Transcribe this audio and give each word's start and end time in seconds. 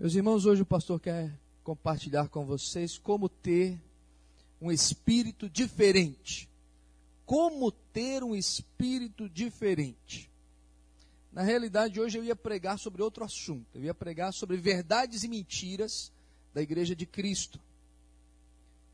Meus 0.00 0.14
irmãos, 0.14 0.46
hoje 0.46 0.62
o 0.62 0.66
pastor 0.66 0.98
quer 0.98 1.30
compartilhar 1.62 2.26
com 2.30 2.46
vocês 2.46 2.96
como 2.96 3.28
ter 3.28 3.78
um 4.58 4.72
espírito 4.72 5.46
diferente. 5.46 6.48
Como 7.26 7.70
ter 7.70 8.24
um 8.24 8.34
espírito 8.34 9.28
diferente. 9.28 10.30
Na 11.30 11.42
realidade, 11.42 12.00
hoje 12.00 12.16
eu 12.16 12.24
ia 12.24 12.34
pregar 12.34 12.78
sobre 12.78 13.02
outro 13.02 13.24
assunto. 13.24 13.66
Eu 13.74 13.84
ia 13.84 13.92
pregar 13.92 14.32
sobre 14.32 14.56
verdades 14.56 15.22
e 15.22 15.28
mentiras 15.28 16.10
da 16.54 16.62
Igreja 16.62 16.96
de 16.96 17.04
Cristo, 17.04 17.60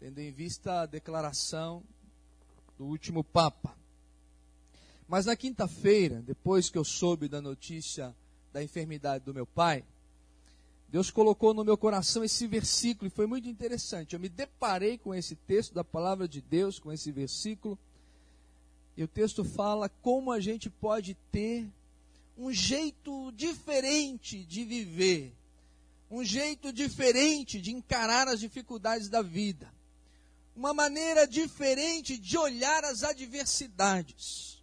tendo 0.00 0.18
em 0.18 0.32
vista 0.32 0.80
a 0.80 0.86
declaração 0.86 1.84
do 2.76 2.84
último 2.84 3.22
Papa. 3.22 3.78
Mas 5.06 5.24
na 5.24 5.36
quinta-feira, 5.36 6.20
depois 6.20 6.68
que 6.68 6.76
eu 6.76 6.84
soube 6.84 7.28
da 7.28 7.40
notícia 7.40 8.12
da 8.52 8.60
enfermidade 8.60 9.24
do 9.24 9.32
meu 9.32 9.46
pai, 9.46 9.84
Deus 10.88 11.10
colocou 11.10 11.52
no 11.52 11.64
meu 11.64 11.76
coração 11.76 12.22
esse 12.22 12.46
versículo 12.46 13.08
e 13.08 13.10
foi 13.10 13.26
muito 13.26 13.48
interessante. 13.48 14.14
Eu 14.14 14.20
me 14.20 14.28
deparei 14.28 14.96
com 14.96 15.14
esse 15.14 15.34
texto 15.34 15.74
da 15.74 15.82
palavra 15.82 16.28
de 16.28 16.40
Deus, 16.40 16.78
com 16.78 16.92
esse 16.92 17.10
versículo. 17.10 17.78
E 18.96 19.02
o 19.02 19.08
texto 19.08 19.44
fala 19.44 19.88
como 19.88 20.30
a 20.30 20.40
gente 20.40 20.70
pode 20.70 21.14
ter 21.30 21.68
um 22.38 22.52
jeito 22.52 23.32
diferente 23.32 24.44
de 24.44 24.64
viver, 24.64 25.34
um 26.10 26.24
jeito 26.24 26.72
diferente 26.72 27.60
de 27.60 27.72
encarar 27.72 28.28
as 28.28 28.40
dificuldades 28.40 29.08
da 29.08 29.22
vida, 29.22 29.72
uma 30.54 30.72
maneira 30.72 31.26
diferente 31.26 32.16
de 32.16 32.38
olhar 32.38 32.84
as 32.84 33.02
adversidades. 33.02 34.62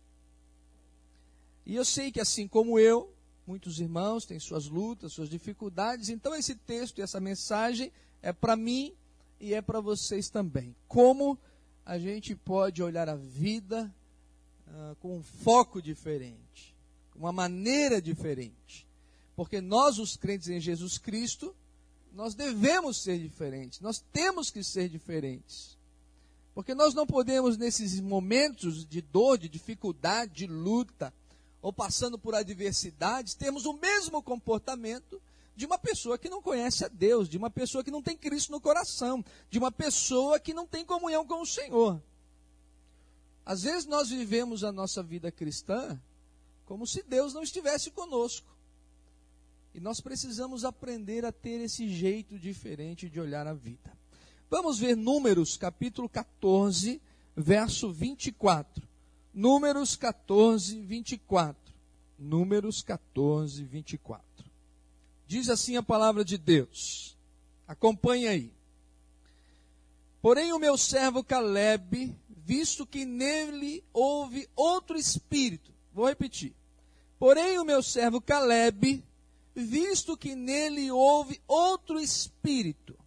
E 1.66 1.76
eu 1.76 1.86
sei 1.86 2.12
que 2.12 2.20
assim 2.20 2.48
como 2.48 2.80
eu, 2.80 3.14
Muitos 3.46 3.80
irmãos 3.80 4.26
têm 4.26 4.40
suas 4.40 4.68
lutas, 4.68 5.14
suas 5.14 5.30
dificuldades. 5.30 6.10
Então, 6.10 6.34
esse 6.34 6.56
texto 6.56 7.00
e 7.00 7.02
essa 7.02 7.20
mensagem 7.20 7.92
é 8.22 8.32
para 8.32 8.56
mim 8.56 8.94
e 9.40 9.54
é 9.54 9.62
para 9.62 9.81
vocês 9.81 10.30
também. 10.30 10.76
Como 10.88 11.38
a 11.86 12.00
gente 12.00 12.36
pode 12.36 12.82
olhar 12.82 13.09
a 13.09 13.16
vida 13.16 13.94
uh, 14.67 14.95
com 14.95 15.17
um 15.17 15.23
foco 15.23 15.82
diferente, 15.82 16.73
uma 17.16 17.32
maneira 17.32 18.02
diferente. 18.02 18.88
Porque 19.36 19.60
nós, 19.60 20.00
os 20.00 20.16
crentes 20.16 20.48
em 20.48 20.60
Jesus 20.60 20.98
Cristo, 20.98 21.54
nós 22.14 22.36
devemos 22.36 23.02
ser 23.02 23.20
diferentes, 23.20 23.82
nós 23.82 24.04
temos 24.14 24.50
que 24.50 24.64
ser 24.64 24.88
diferentes. 24.88 25.78
Porque 26.54 26.76
nós 26.76 26.94
não 26.94 27.08
podemos, 27.08 27.58
nesses 27.58 28.00
momentos 28.00 28.86
de 28.86 29.02
dor, 29.02 29.39
de 29.39 29.50
dificuldade, 29.50 30.34
de 30.34 30.48
luta, 30.48 31.12
ou 31.64 31.72
passando 31.72 32.19
por 32.19 32.36
adversidades, 32.36 33.36
temos 33.36 33.66
o 33.66 33.72
mesmo 33.72 34.22
comportamento 34.22 35.22
de 35.56 35.66
uma 35.66 35.80
pessoa 35.80 36.17
que 36.17 36.30
não 36.30 36.42
conhece 36.42 36.83
a 36.83 36.89
Deus, 36.89 37.30
de 37.30 37.38
uma 37.38 37.50
pessoa 37.50 37.81
que 37.81 37.89
não 37.89 38.02
tem 38.02 38.17
Cristo 38.17 38.52
no 38.52 38.59
coração, 38.59 39.23
de 39.50 39.59
uma 39.59 39.72
pessoa 39.72 40.42
que 40.42 40.53
não 40.53 40.67
tem 40.67 40.83
comunhão 40.83 41.25
com 41.25 41.42
o 41.42 41.45
Senhor. 41.45 42.03
Às 43.45 43.61
vezes 43.64 43.86
nós 43.86 44.09
vivemos 44.09 44.66
a 44.66 44.73
nossa 44.73 45.02
vida 45.02 45.31
cristã 45.31 45.97
como 46.66 46.86
se 46.86 47.02
Deus 47.02 47.33
não 47.33 47.44
estivesse 47.44 47.92
conosco. 47.92 48.53
E 49.73 49.80
nós 49.80 50.02
precisamos 50.02 50.66
aprender 50.66 51.23
a 51.23 51.31
ter 51.31 51.61
esse 51.61 51.88
jeito 51.88 52.38
diferente 52.38 53.09
de 53.09 53.22
olhar 53.22 53.48
a 53.48 53.53
vida. 53.53 53.98
Vamos 54.50 54.80
ver 54.80 54.98
Números, 54.98 55.55
capítulo 55.55 56.09
14, 56.09 57.02
verso 57.38 57.89
24. 57.89 58.92
Números 59.34 59.95
14, 59.95 60.80
24. 60.81 61.73
Números 62.20 62.81
14, 62.84 63.64
24. 63.64 64.23
Diz 65.28 65.50
assim 65.50 65.76
a 65.76 65.84
palavra 65.84 66.23
de 66.23 66.38
Deus. 66.38 67.17
Acompanhe 67.67 68.28
aí. 68.28 68.54
Porém, 70.22 70.54
o 70.54 70.59
meu 70.59 70.78
servo 70.78 71.23
Caleb, 71.23 72.16
visto 72.30 72.86
que 72.86 73.04
nele 73.04 73.83
houve 73.92 74.48
outro 74.55 74.98
espírito. 74.98 75.71
Vou 75.94 76.08
repetir. 76.08 76.54
Porém, 77.20 77.60
o 77.60 77.65
meu 77.65 77.83
servo 77.83 78.21
Caleb, 78.21 79.04
visto 79.54 80.15
que 80.15 80.36
nele 80.36 80.92
houve 80.92 81.42
outro 81.48 82.00
espírito. 82.00 82.98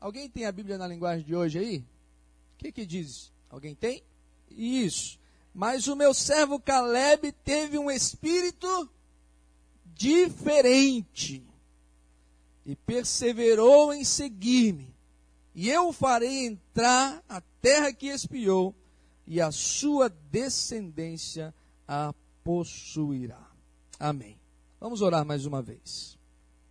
Alguém 0.00 0.30
tem 0.30 0.46
a 0.46 0.52
Bíblia 0.52 0.78
na 0.78 0.86
linguagem 0.86 1.26
de 1.26 1.36
hoje 1.36 1.58
aí? 1.58 1.78
O 2.54 2.58
que, 2.58 2.72
que 2.72 2.86
diz? 2.86 3.30
Alguém 3.50 3.74
tem? 3.74 4.02
Isso. 4.50 5.19
Mas 5.52 5.88
o 5.88 5.96
meu 5.96 6.14
servo 6.14 6.60
Caleb 6.60 7.32
teve 7.44 7.78
um 7.78 7.90
espírito 7.90 8.90
diferente 9.84 11.44
e 12.64 12.76
perseverou 12.76 13.92
em 13.92 14.04
seguir-me. 14.04 14.94
E 15.54 15.68
eu 15.68 15.88
o 15.88 15.92
farei 15.92 16.46
entrar 16.46 17.22
a 17.28 17.40
terra 17.60 17.92
que 17.92 18.06
espiou, 18.06 18.74
e 19.26 19.40
a 19.40 19.52
sua 19.52 20.08
descendência 20.08 21.54
a 21.86 22.14
possuirá. 22.42 23.50
Amém. 23.98 24.38
Vamos 24.80 25.02
orar 25.02 25.24
mais 25.24 25.46
uma 25.46 25.60
vez. 25.62 26.18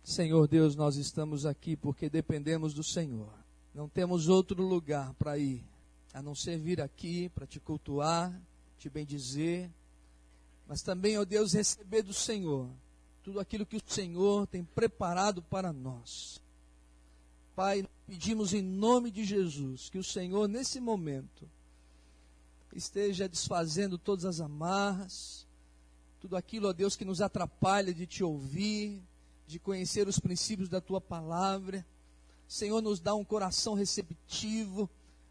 Senhor 0.02 0.48
Deus, 0.48 0.74
nós 0.74 0.96
estamos 0.96 1.46
aqui 1.46 1.76
porque 1.76 2.10
dependemos 2.10 2.74
do 2.74 2.82
Senhor. 2.82 3.32
Não 3.74 3.88
temos 3.88 4.28
outro 4.28 4.62
lugar 4.62 5.14
para 5.14 5.38
ir 5.38 5.64
a 6.12 6.20
não 6.20 6.34
ser 6.34 6.58
vir 6.58 6.80
aqui 6.80 7.28
para 7.28 7.46
te 7.46 7.60
cultuar, 7.60 8.30
te 8.80 8.88
bendizer, 8.88 9.70
mas 10.66 10.80
também, 10.80 11.18
ó 11.18 11.24
Deus, 11.24 11.52
receber 11.52 12.02
do 12.02 12.14
Senhor 12.14 12.70
tudo 13.22 13.38
aquilo 13.38 13.66
que 13.66 13.76
o 13.76 13.82
Senhor 13.84 14.46
tem 14.46 14.64
preparado 14.64 15.42
para 15.42 15.70
nós. 15.70 16.40
Pai, 17.54 17.86
pedimos 18.06 18.54
em 18.54 18.62
nome 18.62 19.10
de 19.10 19.22
Jesus 19.22 19.90
que 19.90 19.98
o 19.98 20.04
Senhor, 20.04 20.48
nesse 20.48 20.80
momento, 20.80 21.46
esteja 22.72 23.28
desfazendo 23.28 23.98
todas 23.98 24.24
as 24.24 24.40
amarras, 24.40 25.46
tudo 26.18 26.34
aquilo, 26.34 26.68
ó 26.68 26.72
Deus, 26.72 26.96
que 26.96 27.04
nos 27.04 27.20
atrapalha 27.20 27.92
de 27.92 28.06
te 28.06 28.24
ouvir, 28.24 29.02
de 29.46 29.58
conhecer 29.58 30.08
os 30.08 30.18
princípios 30.18 30.70
da 30.70 30.80
tua 30.80 31.02
palavra. 31.02 31.86
Senhor, 32.48 32.80
nos 32.80 32.98
dá 32.98 33.14
um 33.14 33.24
coração 33.24 33.74
receptivo, 33.74 34.88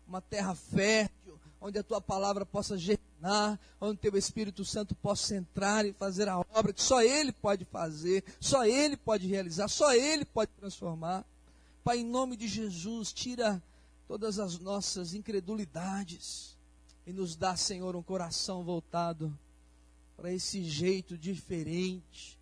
uma 0.08 0.22
terra 0.22 0.54
fértil, 0.54 1.40
onde 1.60 1.80
a 1.80 1.84
tua 1.84 2.00
palavra 2.00 2.46
possa 2.46 2.78
germinar 2.78 3.09
governar, 3.20 3.60
onde 3.80 4.00
teu 4.00 4.18
Espírito 4.18 4.64
Santo 4.64 4.96
possa 4.96 5.36
entrar 5.36 5.86
e 5.86 5.94
fazer 5.94 6.28
a 6.28 6.40
obra 6.40 6.74
que 6.74 6.82
só 6.82 7.02
Ele 7.02 7.32
pode 7.32 7.66
fazer, 7.66 8.24
só 8.40 8.66
Ele 8.66 8.96
pode 8.96 9.28
realizar, 9.28 9.68
só 9.68 9.94
Ele 9.94 10.26
pode 10.26 10.52
transformar. 10.54 11.26
Pai, 11.84 12.00
em 12.00 12.06
nome 12.06 12.36
de 12.36 12.48
Jesus, 12.48 13.14
tira 13.14 13.62
todas 14.08 14.40
as 14.40 14.58
nossas 14.60 15.14
incredulidades 15.14 16.58
e 17.06 17.14
nos 17.14 17.36
dá, 17.36 17.56
Senhor, 17.56 17.96
um 17.96 18.04
coração 18.04 18.64
voltado 18.64 19.38
para 20.16 20.34
esse 20.34 20.64
jeito 20.64 21.18
diferente 21.18 22.38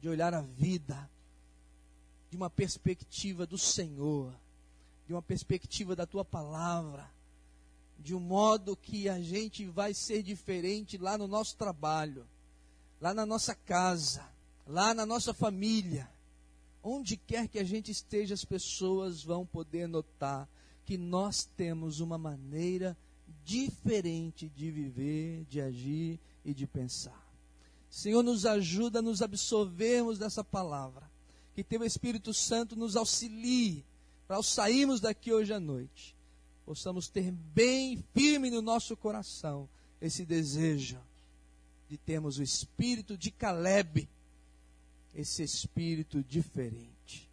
de 0.00 0.08
olhar 0.08 0.34
a 0.34 0.40
vida, 0.40 1.10
de 2.30 2.36
uma 2.36 2.50
perspectiva 2.50 3.46
do 3.46 3.58
Senhor, 3.58 4.32
de 5.06 5.12
uma 5.12 5.22
perspectiva 5.22 5.94
da 5.94 6.06
tua 6.06 6.24
palavra 6.24 7.08
de 8.00 8.14
um 8.14 8.20
modo 8.20 8.74
que 8.74 9.08
a 9.08 9.20
gente 9.20 9.66
vai 9.66 9.92
ser 9.92 10.22
diferente 10.22 10.96
lá 10.96 11.18
no 11.18 11.28
nosso 11.28 11.54
trabalho, 11.56 12.26
lá 12.98 13.12
na 13.12 13.26
nossa 13.26 13.54
casa, 13.54 14.26
lá 14.66 14.94
na 14.94 15.04
nossa 15.04 15.34
família. 15.34 16.10
Onde 16.82 17.18
quer 17.18 17.46
que 17.46 17.58
a 17.58 17.64
gente 17.64 17.90
esteja, 17.90 18.32
as 18.32 18.44
pessoas 18.44 19.22
vão 19.22 19.44
poder 19.44 19.86
notar 19.86 20.48
que 20.86 20.96
nós 20.96 21.44
temos 21.44 22.00
uma 22.00 22.16
maneira 22.16 22.96
diferente 23.44 24.48
de 24.48 24.70
viver, 24.70 25.44
de 25.44 25.60
agir 25.60 26.18
e 26.42 26.54
de 26.54 26.66
pensar. 26.66 27.28
Senhor, 27.90 28.22
nos 28.22 28.46
ajuda 28.46 29.00
a 29.00 29.02
nos 29.02 29.20
absorvermos 29.20 30.18
dessa 30.18 30.42
palavra. 30.42 31.10
Que 31.54 31.62
Teu 31.62 31.84
Espírito 31.84 32.32
Santo 32.32 32.76
nos 32.76 32.96
auxilie 32.96 33.84
para 34.26 34.42
sairmos 34.42 35.00
daqui 35.00 35.32
hoje 35.32 35.52
à 35.52 35.60
noite 35.60 36.16
possamos 36.70 37.08
ter 37.08 37.32
bem 37.32 38.00
firme 38.14 38.48
no 38.48 38.62
nosso 38.62 38.96
coração 38.96 39.68
esse 40.00 40.24
desejo 40.24 41.00
de 41.88 41.98
termos 41.98 42.38
o 42.38 42.44
espírito 42.44 43.18
de 43.18 43.32
Caleb, 43.32 44.08
esse 45.12 45.42
espírito 45.42 46.22
diferente. 46.22 47.28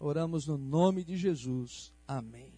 Oramos 0.00 0.44
no 0.44 0.58
nome 0.58 1.04
de 1.04 1.16
Jesus. 1.16 1.92
Amém. 2.04 2.52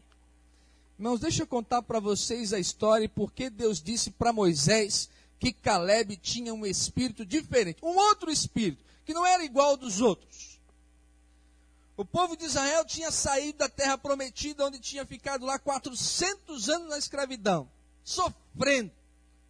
Irmãos, 0.99 1.21
deixa 1.21 1.43
eu 1.43 1.47
contar 1.47 1.83
para 1.83 2.01
vocês 2.01 2.55
a 2.55 2.59
história 2.59 3.05
e 3.05 3.09
por 3.09 3.31
que 3.31 3.51
Deus 3.51 3.83
disse 3.83 4.11
para 4.11 4.33
Moisés 4.33 5.11
que 5.39 5.53
Caleb 5.53 6.17
tinha 6.17 6.55
um 6.55 6.65
espírito 6.65 7.27
diferente, 7.27 7.85
um 7.85 7.95
outro 7.95 8.31
espírito, 8.31 8.83
que 9.05 9.13
não 9.13 9.27
era 9.27 9.45
igual 9.45 9.77
dos 9.77 10.01
outros. 10.01 10.52
O 12.03 12.05
povo 12.05 12.37
de 12.37 12.47
Israel 12.47 12.85
tinha 12.85 13.13
saído 13.13 13.59
da 13.59 13.69
terra 13.69 13.97
prometida, 13.97 14.67
onde 14.67 14.81
tinha 14.81 15.07
ficado 15.07 15.47
lá 15.47 15.57
400 15.57 16.69
anos 16.69 16.89
na 16.89 16.99
escravidão, 16.99 17.71
sofrendo, 18.03 18.91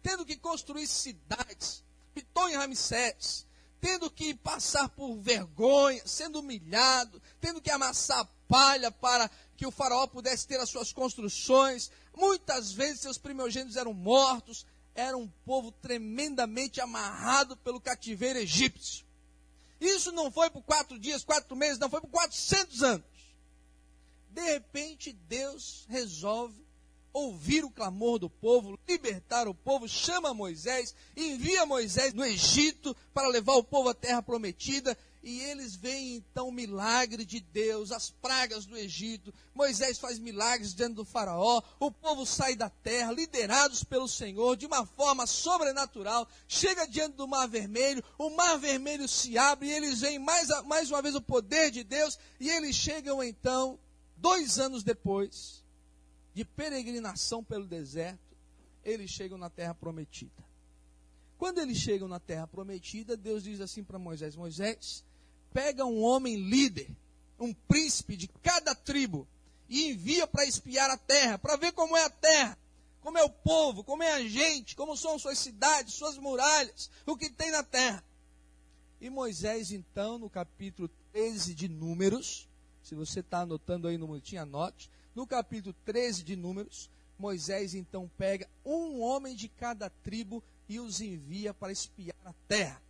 tendo 0.03 0.23
que 0.23 0.37
construir 0.37 0.85
cidades, 0.85 1.83
Pitom 2.13 2.49
e 2.49 2.55
Ramsés, 2.55 3.47
tendo 3.81 4.07
que 4.07 4.35
passar 4.35 4.87
por 4.89 5.15
vergonha, 5.15 6.03
sendo 6.05 6.41
humilhado, 6.41 7.19
tendo 7.41 7.59
que 7.59 7.71
amassar 7.71 8.29
palha 8.47 8.91
para 8.91 9.31
que 9.57 9.65
o 9.65 9.71
faraó 9.71 10.05
pudesse 10.05 10.45
ter 10.45 10.59
as 10.59 10.69
suas 10.69 10.93
construções. 10.93 11.89
Muitas 12.15 12.71
vezes 12.71 13.01
seus 13.01 13.17
primogênitos 13.17 13.77
eram 13.77 13.95
mortos. 13.95 14.63
Era 14.93 15.17
um 15.17 15.27
povo 15.43 15.71
tremendamente 15.71 16.79
amarrado 16.79 17.57
pelo 17.57 17.81
cativeiro 17.81 18.37
egípcio. 18.37 19.07
Isso 19.83 20.13
não 20.13 20.31
foi 20.31 20.49
por 20.49 20.63
quatro 20.63 20.97
dias, 20.97 21.25
quatro 21.25 21.55
meses, 21.55 21.77
não 21.77 21.89
foi 21.89 21.99
por 21.99 22.09
400 22.09 22.83
anos. 22.83 23.05
De 24.29 24.41
repente, 24.41 25.11
Deus 25.11 25.85
resolve 25.89 26.63
ouvir 27.11 27.63
o 27.63 27.69
clamor 27.69 28.17
do 28.17 28.29
povo, 28.29 28.79
libertar 28.87 29.47
o 29.47 29.53
povo, 29.53 29.87
chama 29.87 30.33
Moisés, 30.33 30.95
envia 31.15 31.65
Moisés 31.65 32.13
no 32.13 32.25
Egito 32.25 32.95
para 33.13 33.27
levar 33.27 33.53
o 33.53 33.63
povo 33.63 33.89
à 33.89 33.93
terra 33.93 34.23
prometida, 34.23 34.97
e 35.23 35.39
eles 35.39 35.73
veem 35.73 36.17
então 36.17 36.49
o 36.49 36.51
milagre 36.51 37.23
de 37.25 37.39
Deus, 37.39 37.93
as 37.93 38.09
pragas 38.09 38.65
do 38.65 38.77
Egito. 38.77 39.33
Moisés 39.55 39.97
faz 39.97 40.19
milagres 40.19 40.75
diante 40.75 40.95
do 40.95 41.05
Faraó, 41.05 41.61
o 41.79 41.89
povo 41.89 42.25
sai 42.25 42.55
da 42.55 42.69
terra, 42.69 43.13
liderados 43.13 43.85
pelo 43.85 44.07
Senhor, 44.07 44.57
de 44.57 44.65
uma 44.65 44.85
forma 44.85 45.25
sobrenatural, 45.25 46.27
chega 46.47 46.85
diante 46.85 47.15
do 47.15 47.27
Mar 47.27 47.47
Vermelho, 47.47 48.03
o 48.17 48.29
Mar 48.31 48.57
Vermelho 48.59 49.07
se 49.07 49.37
abre, 49.37 49.69
e 49.69 49.71
eles 49.71 50.01
veem 50.01 50.19
mais, 50.19 50.49
mais 50.65 50.91
uma 50.91 51.01
vez 51.01 51.15
o 51.15 51.21
poder 51.21 51.71
de 51.71 51.85
Deus, 51.85 52.19
e 52.37 52.49
eles 52.49 52.75
chegam 52.75 53.23
então, 53.23 53.79
dois 54.17 54.59
anos 54.59 54.83
depois, 54.83 55.63
de 56.33 56.43
peregrinação 56.43 57.41
pelo 57.41 57.65
deserto, 57.65 58.35
eles 58.83 59.09
chegam 59.09 59.37
na 59.37 59.49
terra 59.49 59.73
prometida. 59.73 60.43
Quando 61.37 61.59
eles 61.59 61.77
chegam 61.77 62.07
na 62.07 62.19
terra 62.19 62.47
prometida, 62.47 63.15
Deus 63.15 63.43
diz 63.43 63.61
assim 63.61 63.83
para 63.83 63.99
Moisés: 63.99 64.35
Moisés, 64.35 65.03
pega 65.53 65.85
um 65.85 66.01
homem 66.01 66.35
líder, 66.35 66.89
um 67.39 67.53
príncipe 67.53 68.17
de 68.17 68.27
cada 68.27 68.73
tribo, 68.73 69.27
e 69.69 69.91
envia 69.91 70.27
para 70.27 70.45
espiar 70.45 70.89
a 70.89 70.97
terra, 70.97 71.37
para 71.37 71.55
ver 71.55 71.71
como 71.71 71.95
é 71.95 72.03
a 72.03 72.09
terra, 72.09 72.57
como 73.01 73.17
é 73.17 73.23
o 73.23 73.29
povo, 73.29 73.83
como 73.83 74.03
é 74.03 74.13
a 74.13 74.27
gente, 74.27 74.75
como 74.75 74.97
são 74.97 75.17
suas 75.17 75.37
cidades, 75.37 75.93
suas 75.93 76.17
muralhas, 76.17 76.89
o 77.05 77.15
que 77.15 77.29
tem 77.29 77.51
na 77.51 77.63
terra. 77.63 78.03
E 78.99 79.09
Moisés, 79.09 79.71
então, 79.71 80.17
no 80.17 80.29
capítulo 80.29 80.89
13 81.11 81.53
de 81.53 81.67
Números, 81.67 82.47
se 82.83 82.95
você 82.95 83.21
está 83.21 83.39
anotando 83.39 83.87
aí 83.87 83.97
no 83.97 84.07
minutinho, 84.07 84.41
anote. 84.41 84.89
No 85.15 85.25
capítulo 85.25 85.73
13 85.85 86.23
de 86.23 86.35
Números, 86.35 86.89
Moisés 87.17 87.73
então 87.73 88.11
pega 88.17 88.49
um 88.65 89.01
homem 89.01 89.35
de 89.35 89.47
cada 89.47 89.89
tribo 89.89 90.43
e 90.67 90.79
os 90.79 90.99
envia 90.99 91.53
para 91.53 91.71
espiar 91.71 92.17
a 92.25 92.33
terra. 92.47 92.81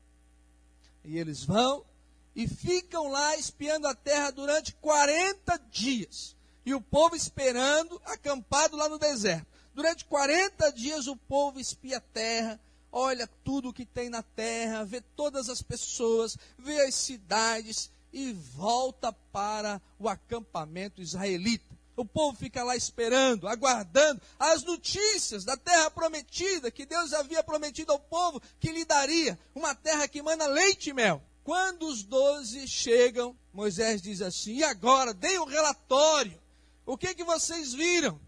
E 1.03 1.17
eles 1.17 1.43
vão 1.43 1.85
e 2.35 2.47
ficam 2.47 3.07
lá 3.09 3.35
espiando 3.37 3.87
a 3.87 3.95
terra 3.95 4.31
durante 4.31 4.73
40 4.75 5.57
dias. 5.71 6.35
E 6.65 6.73
o 6.73 6.81
povo 6.81 7.15
esperando, 7.15 8.01
acampado 8.05 8.75
lá 8.77 8.87
no 8.87 8.97
deserto. 8.97 9.47
Durante 9.73 10.05
40 10.05 10.71
dias 10.71 11.07
o 11.07 11.15
povo 11.15 11.59
espia 11.59 11.97
a 11.97 12.01
terra, 12.01 12.59
olha 12.91 13.27
tudo 13.43 13.69
o 13.69 13.73
que 13.73 13.85
tem 13.85 14.09
na 14.09 14.21
terra, 14.21 14.85
vê 14.85 15.01
todas 15.01 15.49
as 15.49 15.61
pessoas, 15.61 16.37
vê 16.57 16.81
as 16.81 16.95
cidades 16.95 17.91
e 18.11 18.31
volta 18.33 19.11
para 19.11 19.81
o 19.99 20.07
acampamento 20.07 21.01
israelita. 21.01 21.73
O 21.95 22.05
povo 22.05 22.37
fica 22.37 22.63
lá 22.63 22.75
esperando, 22.75 23.47
aguardando 23.47 24.21
as 24.39 24.63
notícias 24.63 25.43
da 25.43 25.57
terra 25.57 25.91
prometida, 25.91 26.71
que 26.71 26.85
Deus 26.85 27.13
havia 27.13 27.43
prometido 27.43 27.91
ao 27.91 27.99
povo 27.99 28.41
que 28.59 28.71
lhe 28.71 28.85
daria, 28.85 29.37
uma 29.53 29.75
terra 29.75 30.07
que 30.07 30.21
manda 30.21 30.47
leite 30.47 30.89
e 30.89 30.93
mel. 30.93 31.21
Quando 31.43 31.87
os 31.87 32.03
doze 32.03 32.67
chegam, 32.67 33.37
Moisés 33.51 34.01
diz 34.01 34.21
assim: 34.21 34.55
E 34.57 34.63
agora, 34.63 35.13
deem 35.13 35.39
um 35.39 35.45
relatório. 35.45 36.41
O 36.85 36.97
que, 36.97 37.13
que 37.13 37.23
vocês 37.23 37.73
viram? 37.73 38.19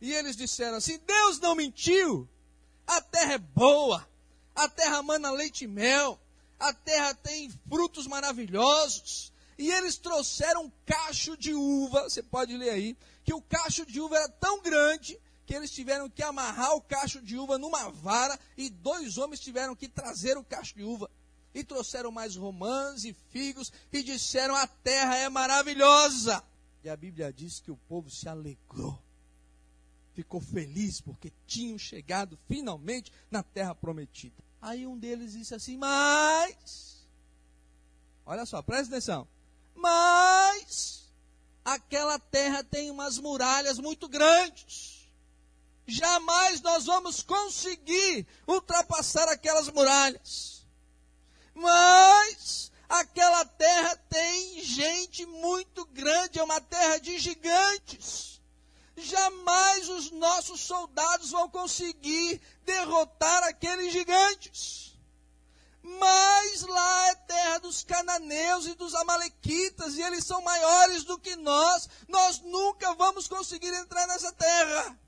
E 0.00 0.12
eles 0.12 0.36
disseram 0.36 0.78
assim: 0.78 0.98
Deus 1.06 1.38
não 1.40 1.54
mentiu. 1.54 2.28
A 2.86 3.00
terra 3.00 3.34
é 3.34 3.38
boa. 3.38 4.08
A 4.54 4.68
terra 4.68 5.02
mana 5.02 5.30
leite 5.30 5.64
e 5.64 5.68
mel. 5.68 6.20
A 6.58 6.72
terra 6.72 7.14
tem 7.14 7.50
frutos 7.68 8.06
maravilhosos 8.06 9.32
e 9.58 9.70
eles 9.70 9.96
trouxeram 9.96 10.64
um 10.64 10.72
cacho 10.84 11.36
de 11.36 11.54
uva, 11.54 12.04
você 12.04 12.22
pode 12.22 12.56
ler 12.56 12.70
aí, 12.70 12.96
que 13.24 13.32
o 13.32 13.40
cacho 13.40 13.86
de 13.86 14.00
uva 14.00 14.16
era 14.16 14.28
tão 14.28 14.60
grande 14.60 15.18
que 15.46 15.54
eles 15.54 15.70
tiveram 15.70 16.10
que 16.10 16.22
amarrar 16.22 16.74
o 16.74 16.80
cacho 16.80 17.20
de 17.22 17.38
uva 17.38 17.56
numa 17.56 17.90
vara 17.90 18.38
e 18.56 18.68
dois 18.68 19.16
homens 19.16 19.40
tiveram 19.40 19.74
que 19.74 19.88
trazer 19.88 20.36
o 20.36 20.44
cacho 20.44 20.74
de 20.74 20.82
uva. 20.82 21.10
E 21.56 21.64
trouxeram 21.64 22.12
mais 22.12 22.36
romãs 22.36 23.06
e 23.06 23.14
figos 23.30 23.72
e 23.90 24.02
disseram: 24.02 24.54
A 24.54 24.66
terra 24.66 25.16
é 25.16 25.26
maravilhosa. 25.26 26.44
E 26.84 26.88
a 26.90 26.94
Bíblia 26.94 27.32
diz 27.32 27.60
que 27.60 27.70
o 27.70 27.78
povo 27.88 28.10
se 28.10 28.28
alegrou, 28.28 29.02
ficou 30.12 30.38
feliz 30.38 31.00
porque 31.00 31.32
tinham 31.46 31.78
chegado 31.78 32.38
finalmente 32.46 33.10
na 33.30 33.42
terra 33.42 33.74
prometida. 33.74 34.36
Aí 34.60 34.86
um 34.86 34.98
deles 34.98 35.32
disse 35.32 35.54
assim: 35.54 35.78
Mas, 35.78 37.08
olha 38.26 38.44
só, 38.44 38.60
presta 38.60 38.94
atenção. 38.94 39.26
Mas 39.74 41.10
aquela 41.64 42.18
terra 42.18 42.62
tem 42.62 42.90
umas 42.90 43.16
muralhas 43.16 43.78
muito 43.78 44.10
grandes. 44.10 45.08
Jamais 45.86 46.60
nós 46.60 46.84
vamos 46.84 47.22
conseguir 47.22 48.26
ultrapassar 48.46 49.26
aquelas 49.30 49.70
muralhas. 49.70 50.55
Mas 51.56 52.70
aquela 52.86 53.42
terra 53.46 53.96
tem 54.10 54.62
gente 54.62 55.24
muito 55.24 55.86
grande, 55.86 56.38
é 56.38 56.44
uma 56.44 56.60
terra 56.60 56.98
de 56.98 57.18
gigantes. 57.18 58.42
Jamais 58.94 59.88
os 59.88 60.10
nossos 60.10 60.60
soldados 60.60 61.30
vão 61.30 61.48
conseguir 61.48 62.42
derrotar 62.62 63.42
aqueles 63.44 63.90
gigantes. 63.90 64.98
Mas 65.82 66.60
lá 66.60 67.08
é 67.08 67.14
terra 67.14 67.58
dos 67.58 67.82
cananeus 67.82 68.66
e 68.66 68.74
dos 68.74 68.94
amalequitas, 68.94 69.94
e 69.94 70.02
eles 70.02 70.24
são 70.24 70.42
maiores 70.42 71.04
do 71.04 71.18
que 71.18 71.36
nós. 71.36 71.88
Nós 72.06 72.38
nunca 72.40 72.94
vamos 72.96 73.26
conseguir 73.26 73.72
entrar 73.72 74.06
nessa 74.08 74.30
terra. 74.32 74.98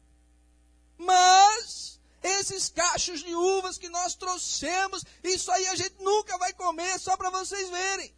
Mas 0.97 1.98
esses 2.23 2.69
cachos 2.69 3.21
de 3.21 3.35
uvas 3.35 3.79
que 3.79 3.89
nós 3.89 4.15
trouxemos, 4.15 5.05
isso 5.23 5.51
aí 5.51 5.67
a 5.69 5.75
gente 5.75 5.97
nunca 6.01 6.37
vai 6.39 6.53
comer, 6.53 6.99
só 6.99 7.17
para 7.17 7.31
vocês 7.31 7.71
verem. 7.71 8.13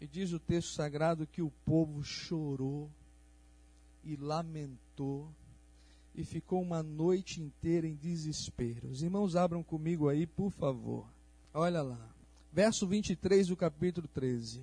E 0.00 0.06
diz 0.06 0.32
o 0.32 0.38
texto 0.38 0.74
sagrado 0.74 1.26
que 1.26 1.42
o 1.42 1.50
povo 1.64 2.02
chorou 2.02 2.90
e 4.04 4.16
lamentou 4.16 5.34
e 6.14 6.24
ficou 6.24 6.60
uma 6.60 6.82
noite 6.82 7.40
inteira 7.40 7.86
em 7.86 7.94
desespero. 7.94 8.88
Os 8.88 9.02
irmãos 9.02 9.36
abram 9.36 9.62
comigo 9.62 10.08
aí, 10.08 10.26
por 10.26 10.50
favor. 10.50 11.06
Olha 11.52 11.82
lá. 11.82 11.98
Verso 12.52 12.86
23 12.86 13.48
do 13.48 13.56
capítulo 13.56 14.08
13. 14.08 14.62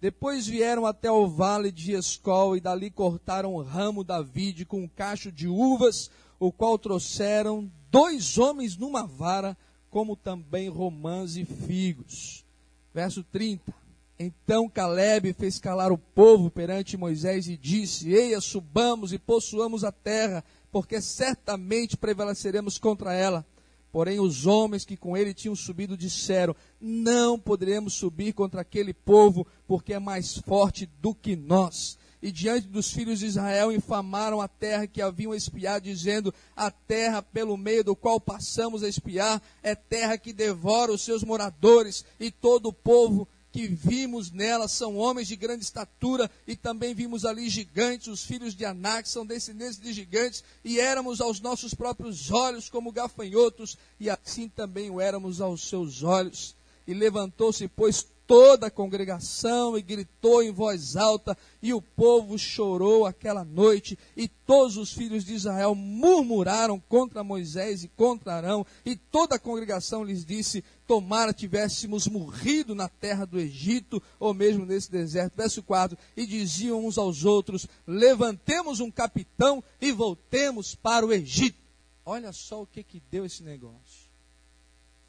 Depois 0.00 0.46
vieram 0.46 0.84
até 0.84 1.10
o 1.10 1.26
vale 1.26 1.72
de 1.72 1.92
Escol 1.92 2.56
e 2.56 2.60
dali 2.60 2.90
cortaram 2.90 3.54
o 3.54 3.62
ramo 3.62 4.04
da 4.04 4.20
vide 4.20 4.66
com 4.66 4.82
um 4.82 4.88
cacho 4.88 5.32
de 5.32 5.48
uvas, 5.48 6.10
o 6.38 6.52
qual 6.52 6.78
trouxeram 6.78 7.70
dois 7.96 8.36
homens 8.36 8.76
numa 8.76 9.06
vara, 9.06 9.56
como 9.88 10.14
também 10.14 10.68
romãs 10.68 11.34
e 11.34 11.46
figos. 11.46 12.44
Verso 12.92 13.24
30. 13.24 13.72
Então 14.18 14.68
Caleb 14.68 15.32
fez 15.32 15.58
calar 15.58 15.90
o 15.90 15.96
povo 15.96 16.50
perante 16.50 16.94
Moisés 16.94 17.48
e 17.48 17.56
disse: 17.56 18.12
Eia, 18.12 18.38
subamos 18.38 19.14
e 19.14 19.18
possuamos 19.18 19.82
a 19.82 19.90
terra, 19.90 20.44
porque 20.70 21.00
certamente 21.00 21.96
prevaleceremos 21.96 22.76
contra 22.76 23.14
ela. 23.14 23.46
Porém, 23.90 24.20
os 24.20 24.44
homens 24.44 24.84
que 24.84 24.94
com 24.94 25.16
ele 25.16 25.32
tinham 25.32 25.56
subido 25.56 25.96
disseram: 25.96 26.54
Não 26.78 27.38
poderemos 27.38 27.94
subir 27.94 28.34
contra 28.34 28.60
aquele 28.60 28.92
povo, 28.92 29.46
porque 29.66 29.94
é 29.94 29.98
mais 29.98 30.36
forte 30.36 30.84
do 31.00 31.14
que 31.14 31.34
nós. 31.34 31.98
E 32.26 32.32
diante 32.32 32.66
dos 32.66 32.90
filhos 32.90 33.20
de 33.20 33.26
Israel 33.26 33.70
infamaram 33.70 34.40
a 34.40 34.48
terra 34.48 34.84
que 34.84 35.00
haviam 35.00 35.32
espiado, 35.32 35.84
dizendo: 35.84 36.34
A 36.56 36.72
terra 36.72 37.22
pelo 37.22 37.56
meio 37.56 37.84
do 37.84 37.94
qual 37.94 38.20
passamos 38.20 38.82
a 38.82 38.88
espiar 38.88 39.40
é 39.62 39.76
terra 39.76 40.18
que 40.18 40.32
devora 40.32 40.90
os 40.90 41.02
seus 41.02 41.22
moradores, 41.22 42.04
e 42.18 42.32
todo 42.32 42.66
o 42.66 42.72
povo 42.72 43.28
que 43.52 43.68
vimos 43.68 44.32
nela 44.32 44.66
são 44.66 44.96
homens 44.96 45.28
de 45.28 45.36
grande 45.36 45.62
estatura, 45.62 46.28
e 46.48 46.56
também 46.56 46.96
vimos 46.96 47.24
ali 47.24 47.48
gigantes, 47.48 48.08
os 48.08 48.24
filhos 48.24 48.56
de 48.56 48.64
Anak 48.64 49.08
são 49.08 49.24
descendentes 49.24 49.78
de 49.78 49.92
gigantes, 49.92 50.42
e 50.64 50.80
éramos 50.80 51.20
aos 51.20 51.38
nossos 51.38 51.74
próprios 51.74 52.32
olhos 52.32 52.68
como 52.68 52.90
gafanhotos, 52.90 53.78
e 54.00 54.10
assim 54.10 54.48
também 54.48 54.90
o 54.90 55.00
éramos 55.00 55.40
aos 55.40 55.68
seus 55.68 56.02
olhos. 56.02 56.56
E 56.88 56.92
levantou-se, 56.92 57.68
pois, 57.68 58.04
toda 58.26 58.66
a 58.66 58.70
congregação 58.70 59.78
e 59.78 59.82
gritou 59.82 60.42
em 60.42 60.50
voz 60.50 60.96
alta, 60.96 61.36
e 61.62 61.72
o 61.72 61.80
povo 61.80 62.38
chorou 62.38 63.06
aquela 63.06 63.44
noite, 63.44 63.98
e 64.16 64.26
todos 64.28 64.76
os 64.76 64.92
filhos 64.92 65.24
de 65.24 65.34
Israel 65.34 65.74
murmuraram 65.74 66.80
contra 66.88 67.22
Moisés 67.22 67.84
e 67.84 67.88
contra 67.88 68.34
Arão, 68.34 68.66
e 68.84 68.96
toda 68.96 69.36
a 69.36 69.38
congregação 69.38 70.02
lhes 70.02 70.24
disse: 70.24 70.64
Tomara 70.86 71.32
tivéssemos 71.32 72.06
morrido 72.06 72.74
na 72.74 72.88
terra 72.88 73.24
do 73.24 73.38
Egito, 73.38 74.02
ou 74.18 74.34
mesmo 74.34 74.66
nesse 74.66 74.90
deserto. 74.90 75.36
Verso 75.36 75.62
4: 75.62 75.96
E 76.16 76.26
diziam 76.26 76.84
uns 76.84 76.98
aos 76.98 77.24
outros: 77.24 77.66
Levantemos 77.86 78.80
um 78.80 78.90
capitão 78.90 79.62
e 79.80 79.92
voltemos 79.92 80.74
para 80.74 81.06
o 81.06 81.12
Egito. 81.12 81.58
Olha 82.04 82.32
só 82.32 82.62
o 82.62 82.66
que, 82.66 82.82
que 82.82 83.02
deu 83.10 83.24
esse 83.24 83.42
negócio. 83.42 84.06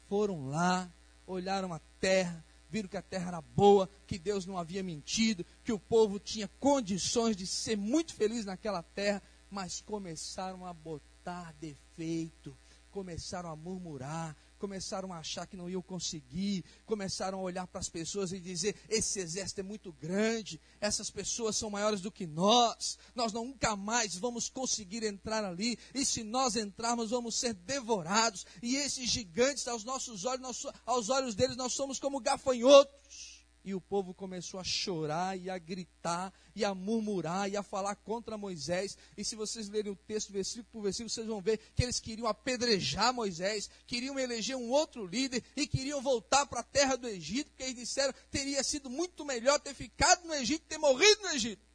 Foram 0.08 0.48
lá, 0.48 0.90
olharam 1.26 1.72
a 1.72 1.80
terra, 2.00 2.44
viram 2.70 2.88
que 2.88 2.96
a 2.96 3.02
terra 3.02 3.28
era 3.28 3.40
boa, 3.40 3.88
que 4.06 4.18
Deus 4.18 4.46
não 4.46 4.58
havia 4.58 4.82
mentido, 4.82 5.44
que 5.64 5.72
o 5.72 5.78
povo 5.78 6.18
tinha 6.18 6.48
condições 6.60 7.36
de 7.36 7.46
ser 7.46 7.76
muito 7.76 8.14
feliz 8.14 8.44
naquela 8.44 8.82
terra, 8.82 9.22
mas 9.50 9.80
começaram 9.80 10.66
a 10.66 10.72
botar 10.72 11.54
defeito, 11.54 12.56
começaram 12.90 13.50
a 13.50 13.56
murmurar, 13.56 14.36
começaram 14.58 15.12
a 15.12 15.18
achar 15.18 15.46
que 15.46 15.56
não 15.56 15.70
iam 15.70 15.80
conseguir, 15.80 16.64
começaram 16.84 17.38
a 17.38 17.42
olhar 17.42 17.66
para 17.66 17.80
as 17.80 17.88
pessoas 17.88 18.32
e 18.32 18.40
dizer: 18.40 18.76
esse 18.88 19.20
exército 19.20 19.60
é 19.60 19.62
muito 19.64 19.92
grande, 19.92 20.60
essas 20.80 21.10
pessoas 21.10 21.56
são 21.56 21.70
maiores 21.70 22.00
do 22.00 22.12
que 22.12 22.26
nós, 22.26 22.98
nós 23.14 23.32
nunca 23.32 23.76
mais 23.76 24.16
vamos 24.16 24.48
conseguir 24.48 25.04
entrar 25.04 25.44
ali, 25.44 25.78
e 25.94 26.04
se 26.04 26.22
nós 26.22 26.56
entrarmos, 26.56 27.10
vamos 27.10 27.36
ser 27.36 27.54
devorados, 27.54 28.44
e 28.62 28.76
esses 28.76 29.08
gigantes, 29.08 29.66
aos 29.68 29.84
nossos 29.84 30.24
olhos, 30.24 30.40
nós, 30.40 30.66
aos 30.84 31.08
olhos 31.08 31.34
deles, 31.34 31.56
nós 31.56 31.72
somos 31.72 31.98
como 31.98 32.20
gafanhotos. 32.20 33.37
E 33.64 33.74
o 33.74 33.80
povo 33.80 34.14
começou 34.14 34.58
a 34.58 34.64
chorar 34.64 35.38
e 35.38 35.50
a 35.50 35.58
gritar 35.58 36.32
e 36.54 36.64
a 36.64 36.74
murmurar 36.74 37.50
e 37.50 37.56
a 37.56 37.62
falar 37.62 37.96
contra 37.96 38.38
Moisés. 38.38 38.96
E 39.16 39.24
se 39.24 39.36
vocês 39.36 39.68
lerem 39.68 39.92
o 39.92 39.96
texto 39.96 40.32
versículo 40.32 40.68
por 40.72 40.82
versículo, 40.82 41.10
vocês 41.10 41.26
vão 41.26 41.40
ver 41.40 41.58
que 41.74 41.82
eles 41.82 42.00
queriam 42.00 42.26
apedrejar 42.26 43.12
Moisés, 43.12 43.68
queriam 43.86 44.18
eleger 44.18 44.56
um 44.56 44.70
outro 44.70 45.06
líder 45.06 45.42
e 45.56 45.66
queriam 45.66 46.00
voltar 46.00 46.46
para 46.46 46.60
a 46.60 46.64
terra 46.64 46.96
do 46.96 47.08
Egito, 47.08 47.50
porque 47.50 47.64
eles 47.64 47.74
disseram 47.74 48.14
teria 48.30 48.62
sido 48.62 48.88
muito 48.88 49.24
melhor 49.24 49.58
ter 49.60 49.74
ficado 49.74 50.26
no 50.26 50.34
Egito, 50.34 50.64
ter 50.66 50.78
morrido 50.78 51.22
no 51.22 51.28
Egito. 51.30 51.66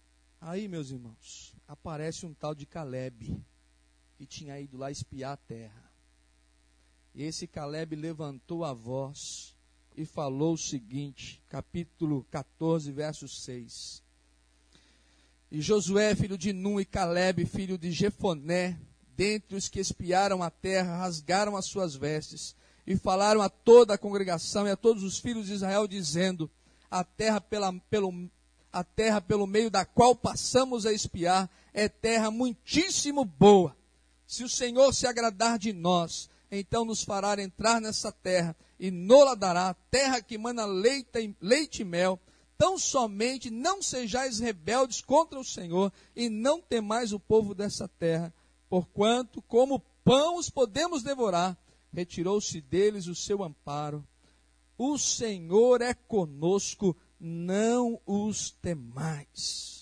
Aí, 0.42 0.68
meus 0.68 0.90
irmãos, 0.90 1.56
aparece 1.68 2.26
um 2.26 2.34
tal 2.34 2.54
de 2.54 2.66
Caleb, 2.66 3.40
que 4.18 4.26
tinha 4.26 4.60
ido 4.60 4.78
lá 4.78 4.92
espiar 4.92 5.34
a 5.34 5.38
terra. 5.38 5.92
E 7.16 7.24
esse 7.24 7.48
Caleb 7.48 7.96
levantou 7.96 8.66
a 8.66 8.74
voz 8.74 9.56
e 9.96 10.06
falou 10.06 10.54
o 10.54 10.58
seguinte, 10.58 11.42
capítulo 11.50 12.26
14, 12.32 12.92
verso 12.92 13.28
6. 13.28 14.02
E 15.52 15.62
Josué, 15.62 16.16
filho 16.16 16.38
de 16.38 16.52
Nun, 16.52 16.80
e 16.80 16.86
Caleb, 16.86 17.46
filho 17.46 17.78
de 17.78 17.92
Jefoné, 17.92 18.80
dentre 19.16 19.56
os 19.56 19.68
que 19.68 19.80
espiaram 19.80 20.42
a 20.42 20.50
terra, 20.50 20.98
rasgaram 20.98 21.56
as 21.56 21.66
suas 21.66 21.96
vestes 21.96 22.56
e 22.86 22.98
falaram 22.98 23.42
a 23.42 23.50
toda 23.50 23.94
a 23.94 23.98
congregação 23.98 24.68
e 24.68 24.72
a 24.72 24.76
todos 24.76 25.04
os 25.04 25.20
filhos 25.20 25.48
de 25.48 25.54
Israel, 25.54 25.88
dizendo: 25.88 26.50
A 26.90 27.04
terra, 27.04 27.40
pela, 27.40 27.72
pelo, 27.90 28.30
a 28.72 28.84
terra 28.84 29.22
pelo 29.22 29.46
meio 29.46 29.70
da 29.70 29.86
qual 29.86 30.16
passamos 30.16 30.86
a 30.86 30.92
espiar 30.92 31.50
é 31.74 31.88
terra 31.88 32.32
muitíssimo 32.32 33.24
boa. 33.24 33.76
Se 34.26 34.44
o 34.44 34.50
Senhor 34.50 34.94
se 34.94 35.06
agradar 35.06 35.60
de 35.60 35.72
nós, 35.72 36.30
então 36.56 36.86
nos 36.86 37.04
fará 37.04 37.42
entrar 37.42 37.82
nessa 37.82 38.12
terra 38.12 38.56
e 38.80 38.92
nola 38.92 39.36
dará, 39.36 39.74
terra 39.90 40.22
que 40.22 40.38
mana 40.38 40.66
leite, 40.66 41.36
leite 41.42 41.82
e 41.82 41.86
mel. 41.86 42.20
Tão 42.58 42.78
somente 42.78 43.50
não 43.50 43.82
sejais 43.82 44.40
rebeldes 44.40 45.02
contra 45.02 45.40
o 45.40 45.44
Senhor 45.44 45.92
e 46.16 46.30
não 46.30 46.62
temais 46.62 47.12
o 47.12 47.20
povo 47.20 47.56
dessa 47.56 47.88
terra, 47.88 48.34
porquanto, 48.70 49.42
como 49.42 49.82
pão 50.04 50.38
os 50.38 50.50
podemos 50.50 51.02
devorar, 51.02 51.58
retirou-se 51.92 52.62
deles 52.62 53.08
o 53.08 53.16
seu 53.16 53.44
amparo. 53.44 54.06
O 54.78 54.98
Senhor 54.98 55.82
é 55.82 55.94
conosco, 55.94 56.96
não 57.20 58.00
os 58.06 58.52
temais 58.52 59.73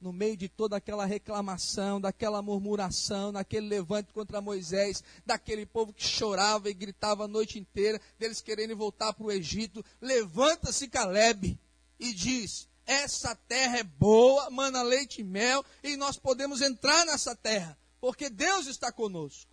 no 0.00 0.12
meio 0.12 0.36
de 0.36 0.48
toda 0.48 0.76
aquela 0.76 1.04
reclamação, 1.04 2.00
daquela 2.00 2.40
murmuração, 2.40 3.30
naquele 3.30 3.68
levante 3.68 4.12
contra 4.12 4.40
Moisés, 4.40 5.04
daquele 5.26 5.66
povo 5.66 5.92
que 5.92 6.02
chorava 6.02 6.70
e 6.70 6.74
gritava 6.74 7.24
a 7.24 7.28
noite 7.28 7.58
inteira, 7.58 8.00
deles 8.18 8.40
querendo 8.40 8.74
voltar 8.76 9.12
para 9.12 9.26
o 9.26 9.30
Egito, 9.30 9.84
levanta-se 10.00 10.88
Caleb 10.88 11.58
e 11.98 12.14
diz: 12.14 12.66
Essa 12.86 13.34
terra 13.34 13.78
é 13.78 13.84
boa, 13.84 14.50
mana 14.50 14.82
leite 14.82 15.20
e 15.20 15.24
mel, 15.24 15.64
e 15.82 15.96
nós 15.96 16.18
podemos 16.18 16.62
entrar 16.62 17.04
nessa 17.04 17.36
terra, 17.36 17.76
porque 18.00 18.30
Deus 18.30 18.66
está 18.66 18.90
conosco. 18.90 19.50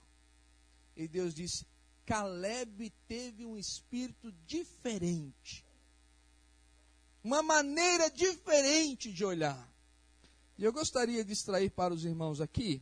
E 0.95 1.09
Deus 1.09 1.33
disse: 1.35 1.65
Caleb 2.05 2.89
teve 3.05 3.45
um 3.45 3.57
espírito 3.57 4.31
diferente, 4.45 5.65
uma 7.21 7.43
maneira 7.43 8.09
diferente 8.09 9.11
de 9.11 9.25
olhar. 9.25 9.76
E 10.57 10.63
eu 10.63 10.73
gostaria 10.73 11.23
de 11.23 11.33
extrair 11.33 11.69
para 11.69 11.93
os 11.93 12.03
irmãos 12.03 12.41
aqui 12.41 12.81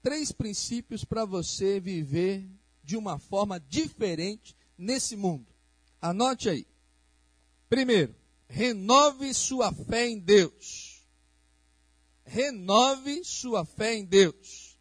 três 0.00 0.30
princípios 0.30 1.02
para 1.02 1.24
você 1.24 1.80
viver 1.80 2.46
de 2.84 2.96
uma 2.96 3.18
forma 3.18 3.58
diferente 3.58 4.54
nesse 4.76 5.16
mundo. 5.16 5.46
Anote 6.00 6.50
aí. 6.50 6.66
Primeiro, 7.70 8.14
renove 8.46 9.32
sua 9.32 9.72
fé 9.72 10.06
em 10.06 10.18
Deus. 10.18 11.02
Renove 12.24 13.24
sua 13.24 13.64
fé 13.64 13.94
em 13.94 14.04
Deus. 14.04 14.78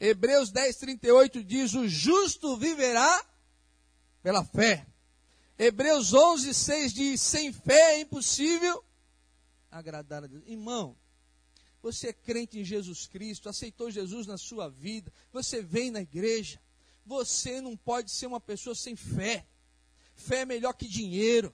Hebreus 0.00 0.50
10, 0.50 0.76
38 0.76 1.44
diz: 1.44 1.74
O 1.74 1.88
justo 1.88 2.56
viverá 2.56 3.24
pela 4.22 4.44
fé. 4.44 4.86
Hebreus 5.56 6.12
11, 6.12 6.52
6 6.52 6.92
diz: 6.92 7.20
Sem 7.20 7.52
fé 7.52 7.94
é 7.94 8.00
impossível 8.00 8.84
agradar 9.78 10.24
a 10.24 10.26
Deus. 10.26 10.42
Irmão, 10.46 10.96
você 11.82 12.08
é 12.08 12.12
crente 12.12 12.58
em 12.58 12.64
Jesus 12.64 13.06
Cristo, 13.06 13.48
aceitou 13.48 13.90
Jesus 13.90 14.26
na 14.26 14.38
sua 14.38 14.68
vida, 14.68 15.12
você 15.32 15.60
vem 15.60 15.90
na 15.90 16.00
igreja, 16.00 16.60
você 17.04 17.60
não 17.60 17.76
pode 17.76 18.10
ser 18.10 18.26
uma 18.26 18.40
pessoa 18.40 18.74
sem 18.74 18.96
fé. 18.96 19.46
Fé 20.14 20.38
é 20.38 20.44
melhor 20.46 20.72
que 20.74 20.86
dinheiro, 20.86 21.52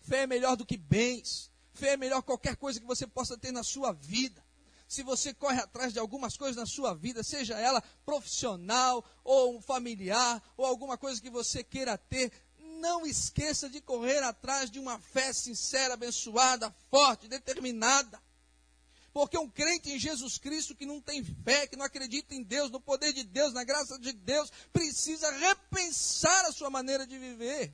fé 0.00 0.22
é 0.22 0.26
melhor 0.26 0.56
do 0.56 0.66
que 0.66 0.76
bens, 0.76 1.50
fé 1.72 1.90
é 1.90 1.96
melhor 1.96 2.20
que 2.20 2.26
qualquer 2.26 2.56
coisa 2.56 2.80
que 2.80 2.86
você 2.86 3.06
possa 3.06 3.38
ter 3.38 3.52
na 3.52 3.62
sua 3.62 3.92
vida. 3.92 4.44
Se 4.88 5.02
você 5.02 5.32
corre 5.32 5.58
atrás 5.58 5.92
de 5.92 5.98
algumas 5.98 6.36
coisas 6.36 6.56
na 6.56 6.66
sua 6.66 6.92
vida, 6.92 7.22
seja 7.22 7.58
ela 7.58 7.80
profissional 8.04 9.02
ou 9.24 9.58
familiar, 9.62 10.42
ou 10.54 10.66
alguma 10.66 10.98
coisa 10.98 11.22
que 11.22 11.30
você 11.30 11.64
queira 11.64 11.96
ter, 11.96 12.30
não 12.82 13.06
esqueça 13.06 13.70
de 13.70 13.80
correr 13.80 14.22
atrás 14.24 14.68
de 14.68 14.80
uma 14.80 14.98
fé 14.98 15.32
sincera, 15.32 15.94
abençoada, 15.94 16.74
forte, 16.90 17.28
determinada. 17.28 18.20
Porque 19.12 19.38
um 19.38 19.48
crente 19.48 19.88
em 19.90 19.98
Jesus 19.98 20.36
Cristo 20.36 20.74
que 20.74 20.84
não 20.84 21.00
tem 21.00 21.22
fé, 21.44 21.68
que 21.68 21.76
não 21.76 21.84
acredita 21.84 22.34
em 22.34 22.42
Deus, 22.42 22.70
no 22.72 22.80
poder 22.80 23.12
de 23.12 23.22
Deus, 23.22 23.52
na 23.52 23.62
graça 23.62 23.96
de 24.00 24.12
Deus, 24.12 24.50
precisa 24.72 25.30
repensar 25.30 26.44
a 26.46 26.52
sua 26.52 26.70
maneira 26.70 27.06
de 27.06 27.16
viver. 27.16 27.72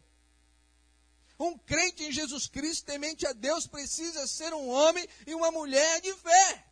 Um 1.41 1.57
crente 1.57 2.05
em 2.05 2.13
Jesus 2.13 2.47
Cristo, 2.47 2.85
temente 2.85 3.27
a 3.27 3.33
Deus, 3.33 3.67
precisa 3.67 4.27
ser 4.27 4.53
um 4.53 4.69
homem 4.69 5.09
e 5.27 5.35
uma 5.35 5.51
mulher 5.51 6.01
de 6.03 6.13
fé. 6.17 6.67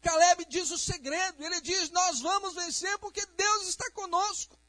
Caleb 0.00 0.44
diz 0.46 0.70
o 0.70 0.78
segredo, 0.78 1.44
ele 1.44 1.60
diz: 1.60 1.90
Nós 1.90 2.20
vamos 2.20 2.54
vencer 2.54 2.98
porque 2.98 3.24
Deus 3.26 3.68
está 3.68 3.88
conosco. 3.92 4.59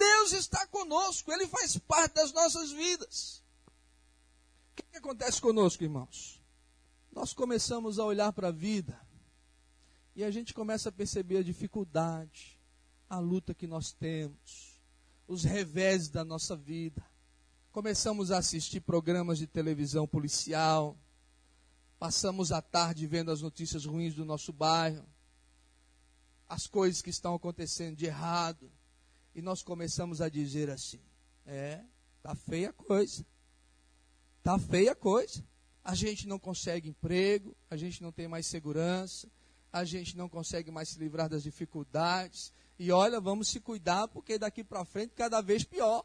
Deus 0.00 0.32
está 0.32 0.66
conosco, 0.66 1.30
Ele 1.30 1.46
faz 1.46 1.76
parte 1.76 2.14
das 2.14 2.32
nossas 2.32 2.72
vidas. 2.72 3.44
O 4.72 4.76
que, 4.76 4.82
que 4.82 4.96
acontece 4.96 5.38
conosco, 5.38 5.84
irmãos? 5.84 6.42
Nós 7.12 7.34
começamos 7.34 7.98
a 7.98 8.04
olhar 8.06 8.32
para 8.32 8.48
a 8.48 8.52
vida 8.52 8.98
e 10.16 10.24
a 10.24 10.30
gente 10.30 10.54
começa 10.54 10.88
a 10.88 10.92
perceber 10.92 11.36
a 11.36 11.42
dificuldade, 11.42 12.58
a 13.10 13.18
luta 13.18 13.52
que 13.52 13.66
nós 13.66 13.92
temos, 13.92 14.80
os 15.28 15.44
revés 15.44 16.08
da 16.08 16.24
nossa 16.24 16.56
vida. 16.56 17.04
Começamos 17.70 18.32
a 18.32 18.38
assistir 18.38 18.80
programas 18.80 19.36
de 19.36 19.46
televisão 19.46 20.06
policial, 20.06 20.96
passamos 21.98 22.52
a 22.52 22.62
tarde 22.62 23.06
vendo 23.06 23.30
as 23.30 23.42
notícias 23.42 23.84
ruins 23.84 24.14
do 24.14 24.24
nosso 24.24 24.50
bairro, 24.50 25.06
as 26.48 26.66
coisas 26.66 27.02
que 27.02 27.10
estão 27.10 27.34
acontecendo 27.34 27.96
de 27.96 28.06
errado 28.06 28.72
e 29.34 29.40
nós 29.42 29.62
começamos 29.62 30.20
a 30.20 30.28
dizer 30.28 30.70
assim: 30.70 31.00
é, 31.46 31.82
tá 32.22 32.34
feia 32.34 32.70
a 32.70 32.72
coisa. 32.72 33.24
Tá 34.42 34.58
feia 34.58 34.92
a 34.92 34.96
coisa. 34.96 35.44
A 35.84 35.94
gente 35.94 36.26
não 36.26 36.38
consegue 36.38 36.88
emprego, 36.88 37.56
a 37.70 37.76
gente 37.76 38.02
não 38.02 38.12
tem 38.12 38.28
mais 38.28 38.46
segurança, 38.46 39.28
a 39.72 39.84
gente 39.84 40.16
não 40.16 40.28
consegue 40.28 40.70
mais 40.70 40.90
se 40.90 40.98
livrar 40.98 41.28
das 41.28 41.42
dificuldades. 41.42 42.52
E 42.78 42.90
olha, 42.92 43.20
vamos 43.20 43.48
se 43.48 43.60
cuidar 43.60 44.08
porque 44.08 44.38
daqui 44.38 44.64
para 44.64 44.84
frente 44.84 45.12
cada 45.14 45.40
vez 45.40 45.64
pior. 45.64 46.04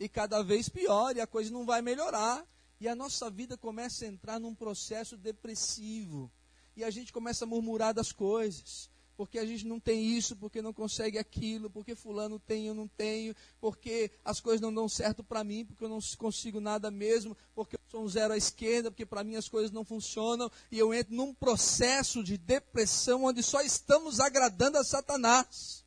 e 0.00 0.08
cada 0.08 0.42
vez 0.42 0.68
pior, 0.68 1.14
e 1.16 1.20
a 1.20 1.26
coisa 1.26 1.50
não 1.52 1.64
vai 1.64 1.80
melhorar. 1.80 2.44
E 2.80 2.88
a 2.88 2.94
nossa 2.94 3.30
vida 3.30 3.56
começa 3.56 4.04
a 4.04 4.08
entrar 4.08 4.40
num 4.40 4.54
processo 4.54 5.16
depressivo. 5.16 6.30
E 6.74 6.82
a 6.82 6.90
gente 6.90 7.12
começa 7.12 7.44
a 7.44 7.46
murmurar 7.46 7.94
das 7.94 8.10
coisas 8.10 8.90
porque 9.22 9.38
a 9.38 9.46
gente 9.46 9.64
não 9.68 9.78
tem 9.78 10.04
isso, 10.04 10.34
porque 10.34 10.60
não 10.60 10.72
consegue 10.72 11.16
aquilo, 11.16 11.70
porque 11.70 11.94
fulano 11.94 12.40
tem, 12.40 12.66
eu 12.66 12.74
não 12.74 12.88
tenho, 12.88 13.36
porque 13.60 14.10
as 14.24 14.40
coisas 14.40 14.60
não 14.60 14.74
dão 14.74 14.88
certo 14.88 15.22
para 15.22 15.44
mim, 15.44 15.64
porque 15.64 15.84
eu 15.84 15.88
não 15.88 16.00
consigo 16.18 16.58
nada 16.58 16.90
mesmo, 16.90 17.36
porque 17.54 17.76
eu 17.76 17.80
sou 17.88 18.02
um 18.02 18.08
zero 18.08 18.34
à 18.34 18.36
esquerda, 18.36 18.90
porque 18.90 19.06
para 19.06 19.22
mim 19.22 19.36
as 19.36 19.48
coisas 19.48 19.70
não 19.70 19.84
funcionam, 19.84 20.50
e 20.72 20.76
eu 20.76 20.92
entro 20.92 21.14
num 21.14 21.32
processo 21.32 22.24
de 22.24 22.36
depressão 22.36 23.22
onde 23.22 23.44
só 23.44 23.60
estamos 23.60 24.18
agradando 24.18 24.76
a 24.76 24.82
Satanás. 24.82 25.84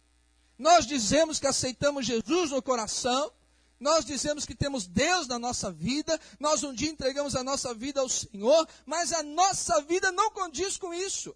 Nós 0.57 0.87
dizemos 0.87 1.37
que 1.37 1.45
aceitamos 1.45 2.05
Jesus 2.05 2.51
no 2.51 2.61
coração, 2.61 3.33
nós 3.77 4.05
dizemos 4.05 4.45
que 4.45 4.55
temos 4.55 4.87
Deus 4.87 5.27
na 5.27 5.37
nossa 5.37 5.73
vida, 5.73 6.17
nós 6.39 6.63
um 6.63 6.71
dia 6.71 6.89
entregamos 6.89 7.35
a 7.35 7.43
nossa 7.43 7.73
vida 7.73 7.99
ao 7.99 8.07
Senhor, 8.07 8.65
mas 8.85 9.11
a 9.11 9.21
nossa 9.21 9.81
vida 9.81 10.09
não 10.13 10.31
condiz 10.31 10.77
com 10.77 10.93
isso. 10.93 11.35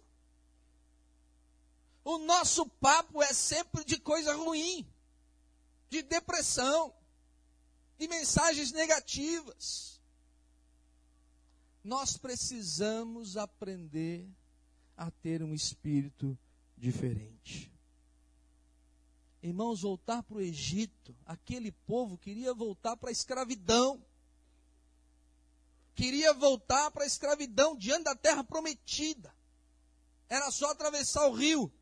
O 2.04 2.18
nosso 2.18 2.66
papo 2.66 3.22
é 3.22 3.32
sempre 3.32 3.84
de 3.84 3.98
coisa 3.98 4.34
ruim, 4.34 4.86
de 5.88 6.02
depressão, 6.02 6.94
de 7.98 8.08
mensagens 8.08 8.72
negativas. 8.72 10.00
Nós 11.84 12.16
precisamos 12.16 13.36
aprender 13.36 14.28
a 14.96 15.10
ter 15.10 15.42
um 15.42 15.54
espírito 15.54 16.38
diferente. 16.76 17.70
Irmãos, 19.42 19.82
voltar 19.82 20.22
para 20.22 20.36
o 20.36 20.40
Egito, 20.40 21.16
aquele 21.24 21.72
povo 21.72 22.18
queria 22.18 22.52
voltar 22.52 22.96
para 22.96 23.10
a 23.10 23.12
escravidão. 23.12 24.04
Queria 25.94 26.32
voltar 26.32 26.90
para 26.90 27.04
a 27.04 27.06
escravidão 27.06 27.76
diante 27.76 28.04
da 28.04 28.14
terra 28.14 28.44
prometida. 28.44 29.34
Era 30.28 30.50
só 30.50 30.70
atravessar 30.70 31.26
o 31.26 31.34
rio 31.34 31.72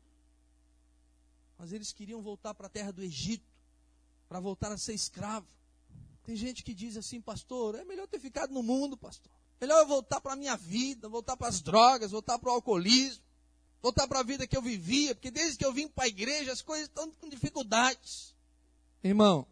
mas 1.59 1.73
eles 1.73 1.91
queriam 1.91 2.21
voltar 2.21 2.53
para 2.53 2.67
a 2.67 2.69
terra 2.69 2.93
do 2.93 3.03
Egito, 3.03 3.45
para 4.29 4.39
voltar 4.39 4.71
a 4.71 4.77
ser 4.77 4.93
escravo. 4.93 5.45
Tem 6.23 6.33
gente 6.33 6.63
que 6.63 6.73
diz 6.73 6.95
assim, 6.95 7.19
pastor, 7.19 7.75
é 7.75 7.83
melhor 7.83 8.07
ter 8.07 8.19
ficado 8.19 8.53
no 8.53 8.63
mundo, 8.63 8.95
pastor. 8.95 9.31
Melhor 9.59 9.79
eu 9.79 9.87
voltar 9.87 10.21
para 10.21 10.33
a 10.33 10.37
minha 10.37 10.55
vida, 10.55 11.09
voltar 11.09 11.35
para 11.35 11.49
as 11.49 11.59
drogas, 11.59 12.11
voltar 12.11 12.39
para 12.39 12.49
o 12.49 12.53
alcoolismo, 12.53 13.21
voltar 13.81 14.07
para 14.07 14.21
a 14.21 14.23
vida 14.23 14.47
que 14.47 14.55
eu 14.55 14.61
vivia, 14.61 15.13
porque 15.13 15.29
desde 15.29 15.57
que 15.57 15.65
eu 15.65 15.73
vim 15.73 15.89
para 15.89 16.05
a 16.05 16.07
igreja 16.07 16.53
as 16.53 16.61
coisas 16.61 16.87
estão 16.87 17.11
com 17.11 17.27
dificuldades. 17.27 18.33
Irmão, 19.03 19.45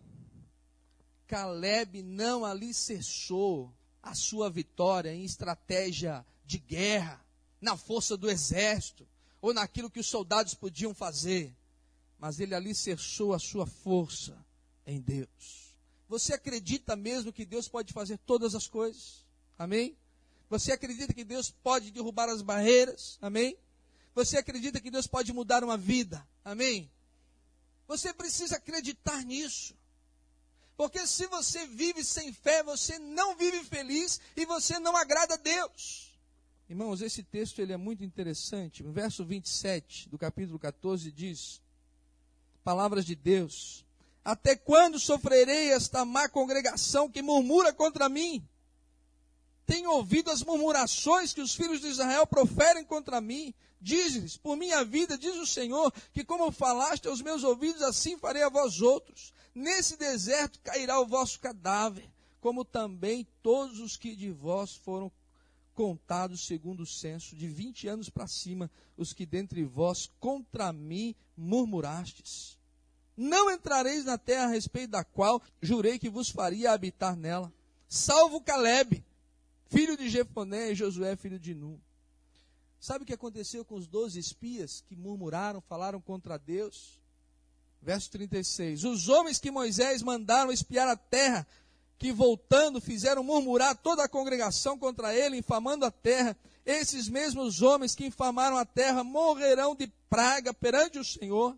Caleb 1.27 2.03
não 2.03 2.45
alicerçou 2.45 3.73
a 4.01 4.15
sua 4.15 4.49
vitória 4.49 5.13
em 5.13 5.25
estratégia 5.25 6.25
de 6.45 6.57
guerra, 6.57 7.19
na 7.59 7.75
força 7.75 8.15
do 8.15 8.29
exército, 8.29 9.05
ou 9.41 9.53
naquilo 9.53 9.89
que 9.89 9.99
os 9.99 10.07
soldados 10.07 10.53
podiam 10.53 10.93
fazer 10.93 11.56
mas 12.19 12.39
ele 12.39 12.55
alicerçou 12.55 13.33
a 13.33 13.39
sua 13.39 13.65
força 13.65 14.37
em 14.85 14.99
Deus. 14.99 15.75
Você 16.07 16.33
acredita 16.33 16.95
mesmo 16.95 17.33
que 17.33 17.45
Deus 17.45 17.67
pode 17.67 17.93
fazer 17.93 18.17
todas 18.19 18.55
as 18.55 18.67
coisas? 18.67 19.25
Amém? 19.57 19.95
Você 20.49 20.71
acredita 20.71 21.13
que 21.13 21.23
Deus 21.23 21.51
pode 21.51 21.91
derrubar 21.91 22.29
as 22.29 22.41
barreiras? 22.41 23.17
Amém? 23.21 23.57
Você 24.15 24.37
acredita 24.37 24.79
que 24.79 24.89
Deus 24.89 25.05
pode 25.05 25.33
mudar 25.33 25.63
uma 25.63 25.77
vida? 25.77 26.27
Amém? 26.43 26.89
Você 27.87 28.13
precisa 28.13 28.55
acreditar 28.55 29.23
nisso. 29.23 29.75
Porque 30.77 31.05
se 31.07 31.27
você 31.27 31.65
vive 31.65 32.03
sem 32.03 32.31
fé, 32.31 32.63
você 32.63 32.97
não 32.99 33.35
vive 33.35 33.63
feliz 33.63 34.19
e 34.35 34.45
você 34.45 34.79
não 34.79 34.95
agrada 34.95 35.33
a 35.33 35.37
Deus. 35.37 36.17
Irmãos, 36.69 37.01
esse 37.01 37.23
texto 37.23 37.59
ele 37.59 37.73
é 37.73 37.77
muito 37.77 38.03
interessante. 38.03 38.83
No 38.83 38.91
verso 38.91 39.25
27 39.25 40.07
do 40.09 40.17
capítulo 40.17 40.59
14 40.59 41.11
diz: 41.11 41.61
palavras 42.67 43.05
de 43.05 43.15
Deus. 43.15 43.85
Até 44.25 44.53
quando 44.53 44.99
sofrerei 44.99 45.71
esta 45.71 46.03
má 46.03 46.27
congregação 46.27 47.09
que 47.09 47.21
murmura 47.21 47.71
contra 47.71 48.09
mim? 48.09 48.45
Tenho 49.65 49.89
ouvido 49.91 50.29
as 50.29 50.43
murmurações 50.43 51.33
que 51.33 51.39
os 51.39 51.55
filhos 51.55 51.79
de 51.79 51.87
Israel 51.87 52.27
proferem 52.27 52.83
contra 52.83 53.21
mim. 53.21 53.53
Diz-lhes, 53.79 54.35
por 54.35 54.57
minha 54.57 54.83
vida, 54.83 55.17
diz 55.17 55.37
o 55.37 55.45
Senhor, 55.45 55.93
que 56.11 56.25
como 56.25 56.51
falaste 56.51 57.07
aos 57.07 57.21
meus 57.21 57.41
ouvidos, 57.41 57.81
assim 57.81 58.17
farei 58.17 58.43
a 58.43 58.49
vós 58.49 58.81
outros. 58.81 59.33
Nesse 59.55 59.95
deserto 59.95 60.59
cairá 60.59 60.99
o 60.99 61.07
vosso 61.07 61.39
cadáver, 61.39 62.11
como 62.41 62.65
também 62.65 63.25
todos 63.41 63.79
os 63.79 63.95
que 63.95 64.13
de 64.13 64.29
vós 64.29 64.75
foram 64.75 65.09
contados 65.73 66.45
segundo 66.45 66.81
o 66.81 66.85
censo, 66.85 67.33
de 67.33 67.47
vinte 67.47 67.87
anos 67.87 68.09
para 68.09 68.27
cima, 68.27 68.69
os 68.97 69.13
que 69.13 69.25
dentre 69.25 69.63
vós 69.63 70.11
contra 70.19 70.73
mim 70.73 71.15
murmurastes. 71.37 72.56
Não 73.17 73.49
entrareis 73.49 74.05
na 74.05 74.15
terra 74.15 74.43
a 74.43 74.49
respeito 74.49 74.91
da 74.91 75.03
qual 75.03 75.41
jurei 75.59 75.97
que 75.97 76.07
vos 76.07 76.29
faria 76.29 76.71
habitar 76.71 77.15
nela, 77.15 77.51
salvo 77.89 78.39
Caleb, 78.39 79.03
filho 79.65 79.97
de 79.97 80.07
Jefoné, 80.07 80.71
e 80.71 80.75
Josué, 80.75 81.15
filho 81.15 81.39
de 81.39 81.55
Nun. 81.55 81.79
Sabe 82.79 83.03
o 83.03 83.07
que 83.07 83.13
aconteceu 83.13 83.65
com 83.65 83.73
os 83.73 83.87
doze 83.87 84.19
espias 84.19 84.83
que 84.87 84.95
murmuraram, 84.95 85.59
falaram 85.61 85.99
contra 85.99 86.37
Deus? 86.37 87.01
Verso 87.81 88.11
36. 88.11 88.83
Os 88.83 89.09
homens 89.09 89.39
que 89.39 89.49
Moisés 89.49 90.03
mandaram 90.03 90.51
espiar 90.51 90.87
a 90.87 90.95
terra, 90.95 91.47
que 91.97 92.11
voltando 92.11 92.79
fizeram 92.79 93.23
murmurar 93.23 93.75
toda 93.75 94.03
a 94.03 94.09
congregação 94.09 94.77
contra 94.77 95.15
ele, 95.15 95.37
infamando 95.37 95.85
a 95.85 95.91
terra, 95.91 96.37
esses 96.63 97.09
mesmos 97.09 97.63
homens 97.63 97.95
que 97.95 98.05
infamaram 98.05 98.57
a 98.57 98.65
terra 98.65 99.03
morrerão 99.03 99.75
de 99.75 99.87
praga 100.09 100.53
perante 100.53 100.99
o 100.99 101.03
Senhor. 101.03 101.57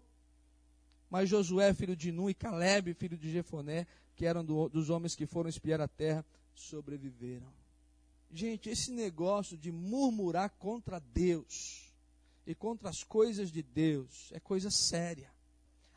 Mas 1.09 1.29
Josué, 1.29 1.73
filho 1.73 1.95
de 1.95 2.11
Nun, 2.11 2.29
e 2.29 2.33
Caleb, 2.33 2.93
filho 2.93 3.17
de 3.17 3.31
Jefoné, 3.31 3.87
que 4.15 4.25
eram 4.25 4.45
do, 4.45 4.69
dos 4.69 4.89
homens 4.89 5.15
que 5.15 5.25
foram 5.25 5.49
espiar 5.49 5.81
a 5.81 5.87
terra, 5.87 6.25
sobreviveram. 6.53 7.51
Gente, 8.31 8.69
esse 8.69 8.91
negócio 8.91 9.57
de 9.57 9.71
murmurar 9.71 10.51
contra 10.51 10.99
Deus 10.99 11.91
e 12.45 12.53
contra 12.53 12.89
as 12.89 13.03
coisas 13.03 13.51
de 13.51 13.63
Deus 13.63 14.29
é 14.33 14.39
coisa 14.39 14.69
séria. 14.69 15.31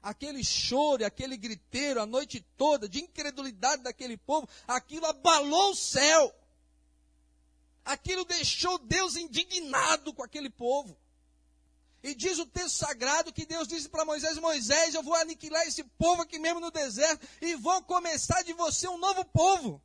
Aquele 0.03 0.43
choro, 0.43 1.05
aquele 1.05 1.37
griteiro 1.37 2.01
a 2.01 2.07
noite 2.07 2.41
toda 2.57 2.89
de 2.89 3.01
incredulidade 3.01 3.83
daquele 3.83 4.17
povo, 4.17 4.49
aquilo 4.67 5.07
abalou 5.07 5.73
o 5.73 5.77
céu. 5.77 6.35
Aquilo 7.85 8.25
deixou 8.25 8.79
Deus 8.79 9.17
indignado 9.17 10.15
com 10.15 10.23
aquele 10.23 10.49
povo. 10.49 10.97
E 12.03 12.15
diz 12.15 12.39
o 12.39 12.47
texto 12.47 12.77
sagrado 12.77 13.33
que 13.33 13.47
Deus 13.47 13.69
disse 13.69 13.89
para 13.89 14.05
Moisés: 14.05 14.37
Moisés, 14.39 14.95
eu 14.95 15.03
vou 15.03 15.15
aniquilar 15.15 15.67
esse 15.67 15.85
povo 15.85 16.23
aqui 16.23 16.39
mesmo 16.39 16.59
no 16.59 16.71
deserto 16.71 17.27
e 17.41 17.55
vou 17.55 17.81
começar 17.83 18.43
de 18.43 18.53
você 18.53 18.89
um 18.89 18.99
novo 18.99 19.25
povo. 19.25 19.81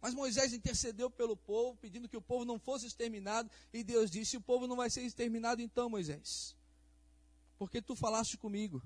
Mas 0.00 0.14
Moisés 0.14 0.52
intercedeu 0.52 1.10
pelo 1.10 1.36
povo, 1.36 1.76
pedindo 1.76 2.08
que 2.08 2.16
o 2.16 2.22
povo 2.22 2.44
não 2.44 2.58
fosse 2.58 2.86
exterminado, 2.86 3.50
e 3.72 3.84
Deus 3.84 4.10
disse: 4.10 4.36
O 4.36 4.40
povo 4.40 4.66
não 4.66 4.76
vai 4.76 4.88
ser 4.88 5.02
exterminado, 5.02 5.60
então, 5.60 5.90
Moisés, 5.90 6.56
porque 7.58 7.82
tu 7.82 7.94
falaste 7.94 8.36
comigo. 8.36 8.82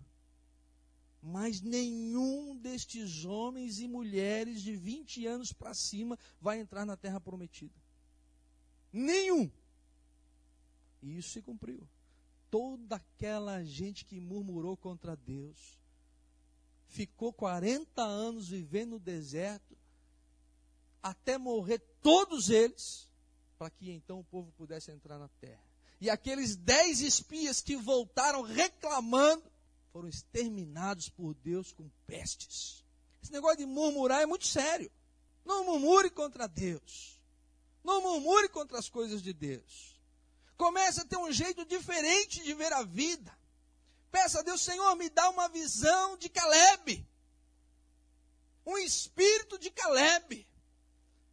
Mas 1.22 1.60
nenhum 1.60 2.56
destes 2.56 3.24
homens 3.24 3.80
e 3.80 3.88
mulheres 3.88 4.60
de 4.60 4.76
20 4.76 5.26
anos 5.26 5.52
para 5.52 5.72
cima 5.72 6.18
vai 6.40 6.60
entrar 6.60 6.84
na 6.84 6.96
terra 6.96 7.20
prometida. 7.20 7.74
Nenhum. 8.92 9.50
E 11.02 11.18
isso 11.18 11.30
se 11.30 11.42
cumpriu. 11.42 11.86
Toda 12.50 12.96
aquela 12.96 13.62
gente 13.64 14.04
que 14.04 14.20
murmurou 14.20 14.76
contra 14.76 15.16
Deus, 15.16 15.78
ficou 16.86 17.32
40 17.32 18.02
anos 18.02 18.48
vivendo 18.48 18.92
no 18.92 18.98
deserto, 18.98 19.76
até 21.02 21.38
morrer 21.38 21.78
todos 22.02 22.50
eles, 22.50 23.08
para 23.58 23.70
que 23.70 23.90
então 23.90 24.20
o 24.20 24.24
povo 24.24 24.52
pudesse 24.52 24.90
entrar 24.90 25.18
na 25.18 25.28
terra. 25.40 25.62
E 26.00 26.10
aqueles 26.10 26.56
dez 26.56 27.00
espias 27.00 27.60
que 27.60 27.76
voltaram 27.76 28.42
reclamando, 28.42 29.44
foram 29.92 30.08
exterminados 30.08 31.08
por 31.08 31.34
Deus 31.34 31.72
com 31.72 31.88
pestes. 32.06 32.84
Esse 33.22 33.32
negócio 33.32 33.58
de 33.58 33.66
murmurar 33.66 34.22
é 34.22 34.26
muito 34.26 34.46
sério. 34.46 34.90
Não 35.44 35.64
murmure 35.64 36.10
contra 36.10 36.46
Deus. 36.46 37.18
Não 37.82 38.02
murmure 38.02 38.48
contra 38.48 38.78
as 38.78 38.90
coisas 38.90 39.22
de 39.22 39.32
Deus. 39.32 39.95
Comece 40.56 41.00
a 41.00 41.04
ter 41.04 41.16
um 41.16 41.30
jeito 41.30 41.64
diferente 41.64 42.42
de 42.42 42.54
ver 42.54 42.72
a 42.72 42.82
vida. 42.82 43.36
Peça 44.10 44.40
a 44.40 44.42
Deus, 44.42 44.62
Senhor, 44.62 44.94
me 44.96 45.10
dá 45.10 45.28
uma 45.28 45.48
visão 45.48 46.16
de 46.16 46.28
Caleb. 46.28 47.06
Um 48.64 48.78
espírito 48.78 49.58
de 49.58 49.70
Caleb. 49.70 50.46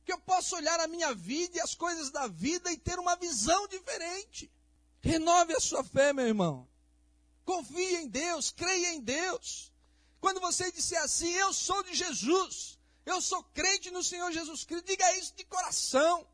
Que 0.04 0.12
eu 0.12 0.20
possa 0.20 0.58
olhar 0.58 0.80
a 0.82 0.88
minha 0.88 1.14
vida 1.14 1.58
e 1.58 1.62
as 1.62 1.74
coisas 1.74 2.12
da 2.12 2.28
vida 2.28 2.72
e 2.72 2.78
ter 2.78 3.00
uma 3.00 3.16
visão 3.16 3.68
diferente. 3.68 4.52
Renove 5.02 5.54
a 5.54 5.60
sua 5.60 5.84
fé, 5.84 6.12
meu 6.12 6.28
irmão. 6.28 6.68
Confie 7.46 7.96
em 7.96 8.08
Deus, 8.08 8.52
creia 8.52 8.94
em 8.94 9.02
Deus. 9.02 9.72
Quando 10.20 10.40
você 10.40 10.72
disser 10.72 11.02
assim, 11.02 11.32
eu 11.32 11.54
sou 11.54 11.84
de 11.84 11.94
Jesus, 11.94 12.80
eu 13.06 13.22
sou 13.22 13.44
crente 13.54 13.92
no 13.92 14.04
Senhor 14.04 14.32
Jesus 14.32 14.64
Cristo, 14.64 14.86
diga 14.86 15.18
isso 15.18 15.34
de 15.36 15.44
coração. 15.46 16.26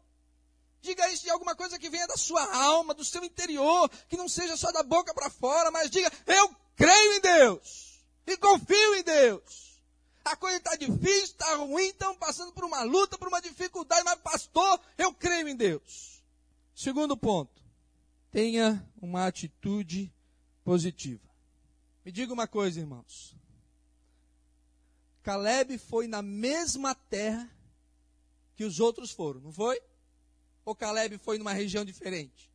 Diga 0.81 1.11
isso 1.11 1.23
de 1.23 1.29
alguma 1.29 1.55
coisa 1.55 1.77
que 1.77 1.89
venha 1.89 2.07
da 2.07 2.15
sua 2.15 2.43
alma, 2.55 2.93
do 2.93 3.03
seu 3.03 3.23
interior, 3.23 3.89
que 4.07 4.15
não 4.15 4.29
seja 4.29 4.55
só 4.55 4.71
da 4.71 4.81
boca 4.81 5.13
para 5.13 5.29
fora, 5.29 5.69
mas 5.71 5.89
diga: 5.89 6.11
Eu 6.25 6.55
creio 6.75 7.13
em 7.13 7.21
Deus 7.21 7.99
e 8.25 8.37
confio 8.37 8.95
em 8.95 9.03
Deus. 9.03 9.69
A 10.23 10.35
coisa 10.35 10.57
está 10.57 10.75
difícil, 10.75 11.23
está 11.23 11.55
ruim, 11.55 11.87
estão 11.87 12.15
passando 12.15 12.53
por 12.53 12.63
uma 12.63 12.83
luta, 12.83 13.17
por 13.17 13.27
uma 13.27 13.41
dificuldade, 13.41 14.03
mas 14.03 14.19
pastor, 14.19 14.79
eu 14.97 15.13
creio 15.13 15.47
em 15.47 15.55
Deus. 15.55 16.21
Segundo 16.75 17.17
ponto, 17.17 17.61
tenha 18.31 18.85
uma 19.01 19.25
atitude 19.25 20.13
positiva. 20.63 21.27
Me 22.05 22.11
diga 22.11 22.31
uma 22.33 22.47
coisa, 22.47 22.79
irmãos. 22.79 23.35
Caleb 25.23 25.77
foi 25.77 26.07
na 26.07 26.21
mesma 26.21 26.95
terra 26.95 27.49
que 28.55 28.63
os 28.63 28.79
outros 28.79 29.11
foram, 29.11 29.41
não 29.41 29.51
foi? 29.51 29.81
Ou 30.65 30.76
Caleb 30.76 31.17
foi 31.17 31.38
numa 31.38 31.54
região 31.54 31.84
diferente? 31.84 32.50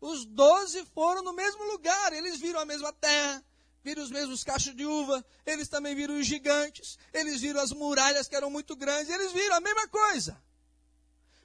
Os 0.00 0.24
doze 0.24 0.84
foram 0.86 1.22
no 1.22 1.32
mesmo 1.32 1.62
lugar, 1.64 2.12
eles 2.12 2.40
viram 2.40 2.60
a 2.60 2.64
mesma 2.64 2.92
terra, 2.92 3.44
viram 3.84 4.02
os 4.02 4.10
mesmos 4.10 4.42
cachos 4.42 4.74
de 4.74 4.84
uva, 4.84 5.24
eles 5.46 5.68
também 5.68 5.94
viram 5.94 6.18
os 6.18 6.26
gigantes, 6.26 6.98
eles 7.12 7.40
viram 7.40 7.60
as 7.60 7.72
muralhas 7.72 8.26
que 8.26 8.34
eram 8.34 8.50
muito 8.50 8.74
grandes, 8.74 9.12
eles 9.12 9.32
viram 9.32 9.56
a 9.56 9.60
mesma 9.60 9.86
coisa. 9.88 10.42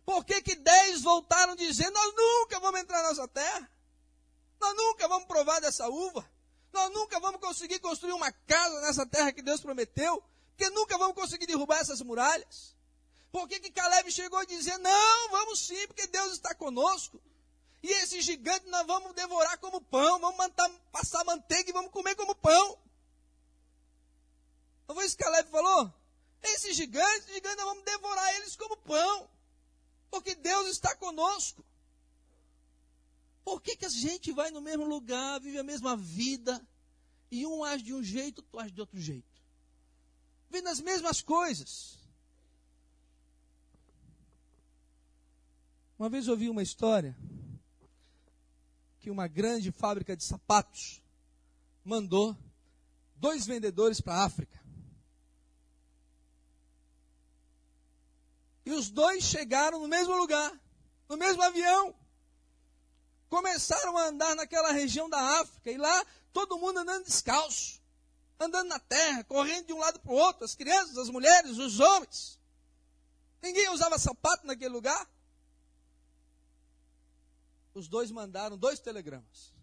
Por 0.06 0.24
que, 0.24 0.41
que 0.41 0.56
dez 0.56 1.02
voltaram 1.02 1.56
dizendo, 1.56 1.93
nós 1.93 2.13
nunca 2.15 2.60
vamos 2.60 2.80
entrar 2.80 3.02
na 3.04 3.10
nossa 3.10 3.28
terra? 3.28 3.70
Nós 4.60 4.76
nunca 4.76 5.08
vamos 5.08 5.28
provar 5.28 5.60
dessa 5.60 5.88
uva? 5.89 6.28
Nós 6.72 6.91
nunca 6.93 7.20
vamos 7.20 7.41
conseguir 7.41 7.80
construir 7.80 8.13
uma 8.13 8.32
casa 8.32 8.82
nessa 8.82 9.06
terra 9.06 9.32
que 9.32 9.41
Deus 9.41 9.62
prometeu? 9.62 10.24
Porque 10.56 10.70
nunca 10.72 10.98
vamos 10.98 11.15
conseguir 11.15 11.46
derrubar 11.46 11.80
essas 11.80 12.02
muralhas? 12.02 12.76
Por 13.38 13.47
que, 13.47 13.60
que 13.60 13.69
Caleb 13.69 14.12
chegou 14.12 14.39
a 14.39 14.45
dizer, 14.45 14.80
não, 14.80 15.30
vamos 15.30 15.60
sim, 15.60 15.86
porque 15.86 16.08
Deus 16.08 16.34
está 16.34 16.56
conosco? 16.56 17.21
E 17.84 17.88
esse 17.88 18.19
gigante 18.19 18.65
nós 18.65 18.84
vamos 18.88 19.13
devorar 19.13 19.60
como 19.60 19.80
pão, 19.80 20.19
vamos 20.19 20.43
passar 20.91 21.23
manteiga 21.23 21.69
e 21.69 21.71
vamos 21.71 21.91
comer 21.91 22.15
como 22.15 22.34
pão. 22.34 22.80
Não 24.88 24.95
foi 24.95 25.06
isso 25.06 25.15
que 25.15 25.23
Caleb 25.23 25.52
falou? 25.52 25.93
Esses 26.41 26.76
gigantes, 26.76 27.32
gigantes, 27.32 27.58
nós 27.58 27.65
vamos 27.67 27.84
devorar 27.84 28.36
eles 28.38 28.56
como 28.56 28.76
pão. 28.78 29.30
Porque 30.10 30.34
Deus 30.34 30.69
está 30.69 30.95
conosco. 30.95 31.63
Por 33.45 33.62
que, 33.62 33.76
que 33.76 33.86
a 33.86 33.89
gente 33.89 34.32
vai 34.32 34.50
no 34.50 34.62
mesmo 34.62 34.88
lugar, 34.88 35.39
vive 35.41 35.60
a 35.60 35.63
mesma 35.63 35.95
vida, 35.95 36.60
e 37.30 37.45
um 37.45 37.63
age 37.63 37.84
de 37.84 37.93
um 37.93 38.02
jeito, 38.02 38.41
tu 38.41 38.60
age 38.60 38.71
de 38.71 38.82
outro 38.82 39.00
jeito? 39.00 39.30
Vendo 40.50 40.69
as 40.69 40.82
mesmas 40.82 41.21
coisas. 41.21 41.96
Uma 45.97 46.10
vez 46.10 46.27
eu 46.27 46.33
ouvi 46.33 46.47
uma 46.47 46.62
história 46.62 47.17
que 48.99 49.10
uma 49.10 49.27
grande 49.27 49.71
fábrica 49.71 50.15
de 50.15 50.23
sapatos 50.23 51.01
mandou 51.83 52.38
dois 53.15 53.47
vendedores 53.47 53.99
para 53.99 54.13
a 54.13 54.25
África. 54.25 54.62
E 58.63 58.71
os 58.71 58.91
dois 58.91 59.23
chegaram 59.23 59.79
no 59.79 59.88
mesmo 59.88 60.15
lugar, 60.15 60.51
no 61.10 61.17
mesmo 61.17 61.41
avião. 61.41 61.95
Começaram 63.27 63.97
a 63.97 64.07
andar 64.07 64.36
naquela 64.36 64.71
região 64.71 65.10
da 65.10 65.39
África 65.41 65.71
e 65.71 65.77
lá 65.77 66.05
todo 66.31 66.60
mundo 66.60 66.77
andando 66.77 67.05
descalço, 67.05 67.81
andando 68.39 68.67
na 68.67 68.79
terra, 68.79 69.23
correndo 69.23 69.65
de 69.65 69.73
um 69.73 69.79
lado 69.79 69.99
para 69.99 70.12
o 70.12 70.15
outro, 70.15 70.45
as 70.45 70.53
crianças, 70.53 70.95
as 70.95 71.10
mulheres, 71.10 71.57
os 71.57 71.79
homens. 71.79 72.39
Ninguém 73.41 73.69
usava 73.69 73.97
sapato 73.97 74.45
naquele 74.45 74.69
lugar 74.69 75.07
os 77.77 77.87
dois 77.87 78.11
mandaram 78.11 78.57
dois 78.57 78.79
telegramas. 78.79 79.53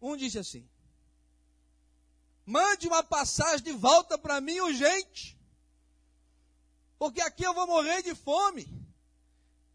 Um 0.00 0.16
disse 0.16 0.38
assim: 0.38 0.68
Mande 2.44 2.86
uma 2.86 3.02
passagem 3.02 3.64
de 3.64 3.72
volta 3.72 4.18
para 4.18 4.40
mim 4.40 4.60
urgente, 4.60 5.38
porque 6.98 7.20
aqui 7.20 7.44
eu 7.44 7.54
vou 7.54 7.66
morrer 7.66 8.02
de 8.02 8.14
fome. 8.14 8.66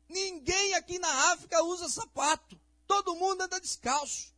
Ninguém 0.08 0.76
aqui 0.76 1.00
na 1.00 1.34
África 1.34 1.64
usa 1.64 1.90
sapato, 1.90 2.60
todo 2.86 3.16
mundo 3.16 3.42
anda 3.42 3.60
descalço. 3.60 4.32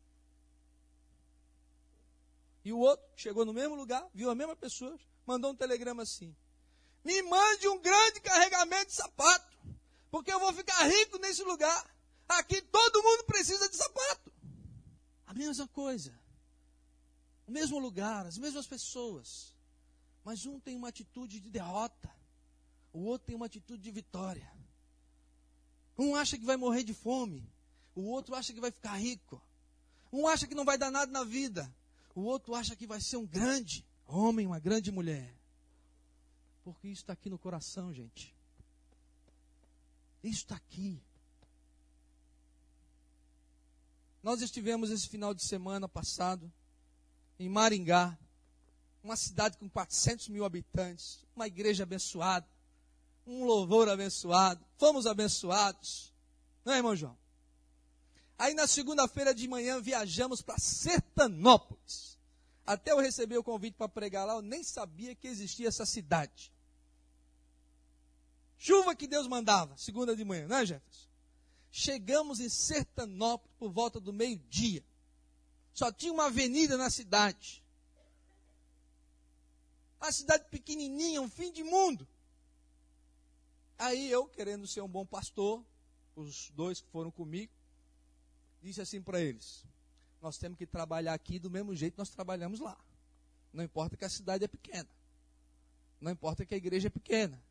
E 2.64 2.72
o 2.72 2.80
outro 2.80 3.06
chegou 3.16 3.46
no 3.46 3.54
mesmo 3.54 3.76
lugar, 3.76 4.08
viu 4.14 4.30
a 4.30 4.36
mesma 4.36 4.56
pessoa, 4.56 4.98
mandou 5.26 5.52
um 5.52 5.56
telegrama 5.56 6.04
assim: 6.04 6.36
Me 7.04 7.22
mande 7.24 7.68
um 7.68 7.80
grande 7.80 8.22
carregamento 8.22 8.88
de 8.88 8.94
sapato, 8.94 9.58
porque 10.10 10.32
eu 10.32 10.40
vou 10.40 10.54
ficar 10.54 10.82
rico 10.84 11.18
nesse 11.18 11.44
lugar. 11.44 11.95
Aqui 12.28 12.62
todo 12.62 13.04
mundo 13.04 13.24
precisa 13.26 13.70
de 13.70 13.76
sapato. 13.76 14.32
A 15.28 15.34
mesma 15.34 15.68
coisa. 15.68 16.18
O 17.48 17.52
mesmo 17.52 17.78
lugar, 17.80 18.26
as 18.26 18.38
mesmas 18.38 18.66
pessoas. 18.66 19.56
Mas 20.24 20.46
um 20.46 20.60
tem 20.60 20.76
uma 20.76 20.90
atitude 20.90 21.40
de 21.40 21.50
derrota. 21.50 22.10
O 22.92 23.00
outro 23.04 23.28
tem 23.28 23.36
uma 23.36 23.46
atitude 23.46 23.84
de 23.84 23.92
vitória. 23.92 24.52
Um 25.98 26.16
acha 26.16 26.38
que 26.38 26.46
vai 26.46 26.58
morrer 26.58 26.84
de 26.84 26.94
fome. 26.94 27.48
O 27.94 28.04
outro 28.04 28.36
acha 28.36 28.54
que 28.54 28.60
vai 28.60 28.72
ficar 28.72 28.96
rico. 28.98 29.42
Um 30.12 30.28
acha 30.28 30.48
que 30.48 30.56
não 30.56 30.66
vai 30.66 30.78
dar 30.78 30.92
nada 30.92 31.12
na 31.12 31.24
vida. 31.24 31.74
O 32.16 32.22
outro 32.22 32.56
acha 32.56 32.76
que 32.76 32.88
vai 32.88 33.00
ser 33.00 33.18
um 33.18 33.26
grande 33.26 33.86
homem, 34.08 34.48
uma 34.48 34.60
grande 34.60 34.92
mulher. 34.92 35.34
Porque 36.64 36.88
isso 36.88 37.04
está 37.04 37.14
aqui 37.14 37.30
no 37.30 37.38
coração, 37.38 37.94
gente. 37.94 38.34
Isso 40.24 40.40
está 40.40 40.56
aqui. 40.56 41.05
Nós 44.26 44.42
estivemos 44.42 44.90
esse 44.90 45.08
final 45.08 45.36
de 45.36 45.44
semana 45.44 45.88
passado 45.88 46.52
em 47.38 47.48
Maringá, 47.48 48.18
uma 49.04 49.16
cidade 49.16 49.56
com 49.56 49.70
400 49.70 50.30
mil 50.30 50.44
habitantes, 50.44 51.24
uma 51.36 51.46
igreja 51.46 51.84
abençoada, 51.84 52.48
um 53.24 53.44
louvor 53.44 53.88
abençoado, 53.88 54.66
fomos 54.80 55.06
abençoados, 55.06 56.12
não 56.66 56.74
é, 56.74 56.78
irmão 56.78 56.96
João? 56.96 57.16
Aí 58.36 58.56
na 58.56 58.66
segunda-feira 58.66 59.32
de 59.32 59.48
manhã 59.48 59.80
viajamos 59.80 60.42
para 60.42 60.58
Sertanópolis. 60.58 62.18
Até 62.66 62.94
eu 62.94 63.00
receber 63.00 63.38
o 63.38 63.44
convite 63.44 63.76
para 63.76 63.88
pregar 63.88 64.26
lá, 64.26 64.34
eu 64.34 64.42
nem 64.42 64.64
sabia 64.64 65.14
que 65.14 65.28
existia 65.28 65.68
essa 65.68 65.86
cidade. 65.86 66.52
Chuva 68.58 68.96
que 68.96 69.06
Deus 69.06 69.28
mandava, 69.28 69.78
segunda 69.78 70.16
de 70.16 70.26
manhã, 70.26 70.48
não 70.48 70.58
é, 70.58 70.66
Jefferson? 70.66 71.15
Chegamos 71.78 72.40
em 72.40 72.48
Sertanópolis 72.48 73.54
por 73.60 73.70
volta 73.70 74.00
do 74.00 74.14
meio-dia. 74.14 74.82
Só 75.74 75.92
tinha 75.92 76.14
uma 76.14 76.28
avenida 76.28 76.78
na 76.78 76.90
cidade. 76.90 77.62
A 80.00 80.10
cidade 80.10 80.46
pequenininha, 80.50 81.22
um 81.22 81.28
fim 81.28 81.52
de 81.52 81.66
mundo. 81.66 82.08
Aí 83.78 84.10
eu, 84.10 84.26
querendo 84.26 84.66
ser 84.66 84.80
um 84.80 84.88
bom 84.88 85.06
pastor, 85.06 85.66
os 86.16 86.50
dois 86.52 86.80
que 86.80 86.88
foram 86.88 87.12
comigo, 87.12 87.52
disse 88.62 88.80
assim 88.80 89.02
para 89.02 89.20
eles: 89.20 89.66
Nós 90.22 90.38
temos 90.38 90.58
que 90.58 90.66
trabalhar 90.66 91.14
aqui 91.14 91.40
do 91.40 91.52
mesmo 91.52 91.76
jeito 91.76 91.96
que 91.96 92.00
nós 92.00 92.10
trabalhamos 92.10 92.62
lá. 92.62 92.80
Não 93.52 93.66
importa 93.66 93.98
que 93.98 94.06
a 94.06 94.10
cidade 94.10 94.46
é 94.46 94.48
pequena. 94.48 94.90
Não 96.00 96.10
importa 96.10 96.46
que 96.46 96.54
a 96.54 96.58
igreja 96.58 96.88
é 96.88 96.90
pequena. 96.90 97.44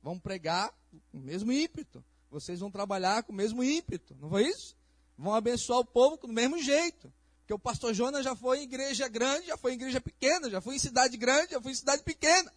Vamos 0.00 0.22
pregar 0.22 0.72
o 1.12 1.18
mesmo 1.18 1.50
ímpeto 1.50 2.04
vocês 2.30 2.60
vão 2.60 2.70
trabalhar 2.70 3.22
com 3.22 3.32
o 3.32 3.34
mesmo 3.34 3.64
ímpeto, 3.64 4.14
não 4.20 4.28
foi 4.28 4.46
isso? 4.46 4.76
Vão 5.16 5.34
abençoar 5.34 5.80
o 5.80 5.84
povo 5.84 6.16
do 6.16 6.32
mesmo 6.32 6.58
jeito. 6.62 7.12
Porque 7.40 7.54
o 7.54 7.58
pastor 7.58 7.94
Jonas 7.94 8.22
já 8.24 8.36
foi 8.36 8.60
em 8.60 8.64
igreja 8.64 9.08
grande, 9.08 9.46
já 9.46 9.56
foi 9.56 9.72
em 9.72 9.74
igreja 9.74 10.00
pequena, 10.00 10.50
já 10.50 10.60
foi 10.60 10.76
em 10.76 10.78
cidade 10.78 11.16
grande, 11.16 11.52
já 11.52 11.60
foi 11.60 11.72
em 11.72 11.74
cidade 11.74 12.02
pequena. 12.02 12.52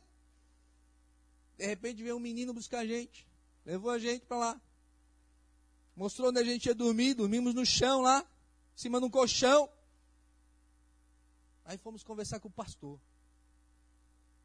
De 1.57 1.65
repente 1.65 2.03
veio 2.03 2.17
um 2.17 2.19
menino 2.19 2.53
buscar 2.53 2.79
a 2.79 2.86
gente, 2.86 3.25
levou 3.65 3.89
a 3.89 3.97
gente 3.97 4.25
para 4.25 4.38
lá. 4.38 4.62
Mostrou 5.95 6.29
onde 6.29 6.39
a 6.39 6.43
gente 6.43 6.65
ia 6.65 6.75
dormir, 6.75 7.13
dormimos 7.13 7.53
no 7.53 7.65
chão 7.65 8.01
lá, 8.01 8.19
em 8.75 8.77
cima 8.77 8.99
de 8.99 9.05
um 9.05 9.10
colchão. 9.10 9.69
Aí 11.63 11.77
fomos 11.77 12.03
conversar 12.03 12.39
com 12.39 12.49
o 12.49 12.51
pastor, 12.51 12.99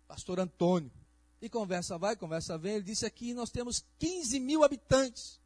pastor 0.06 0.38
Antônio. 0.38 0.92
E 1.40 1.49
conversa 1.49 1.99
vai, 1.99 2.16
conversa 2.16 2.57
vem. 2.57 2.77
Ele 2.77 2.85
disse 2.85 3.05
aqui 3.05 3.35
nós 3.35 3.51
temos 3.51 3.85
15 3.99 4.40
mil 4.40 4.64
habitantes. 4.64 5.40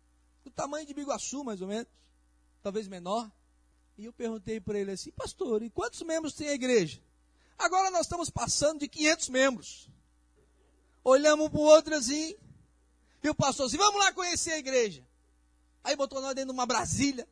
Do 0.45 0.51
tamanho 0.51 0.87
de 0.87 0.95
Biguaçu, 0.95 1.45
mais 1.45 1.61
ou 1.61 1.69
menos. 1.69 1.89
Talvez 2.63 2.89
menor. 2.89 3.31
E 3.99 4.05
eu 4.07 4.13
perguntei 4.13 4.61
para 4.61 4.79
ele 4.79 4.93
assim, 4.93 5.11
pastor, 5.11 5.63
e 5.63 5.69
quantos 5.69 6.01
membros 6.03 6.33
tem 6.33 6.49
a 6.49 6.55
igreja? 6.55 7.03
Agora 7.59 7.91
nós 7.91 8.03
estamos 8.03 8.31
passando 8.31 8.81
de 8.81 8.89
500 8.89 9.29
membros. 9.29 9.91
Olhamos 11.05 11.47
um 11.47 11.51
para 11.51 11.61
o 11.61 11.65
outro 11.65 11.95
assim. 11.95 12.35
E 13.23 13.29
o 13.29 13.35
pastor 13.35 13.67
assim, 13.67 13.77
vamos 13.77 14.01
lá 14.01 14.13
conhecer 14.13 14.53
a 14.53 14.59
igreja. 14.59 15.07
Aí 15.85 15.95
botou 15.97 16.21
nós 16.21 16.35
dentro 16.35 16.53
de 16.53 16.59
uma 16.59 16.65
Brasília. 16.67 17.29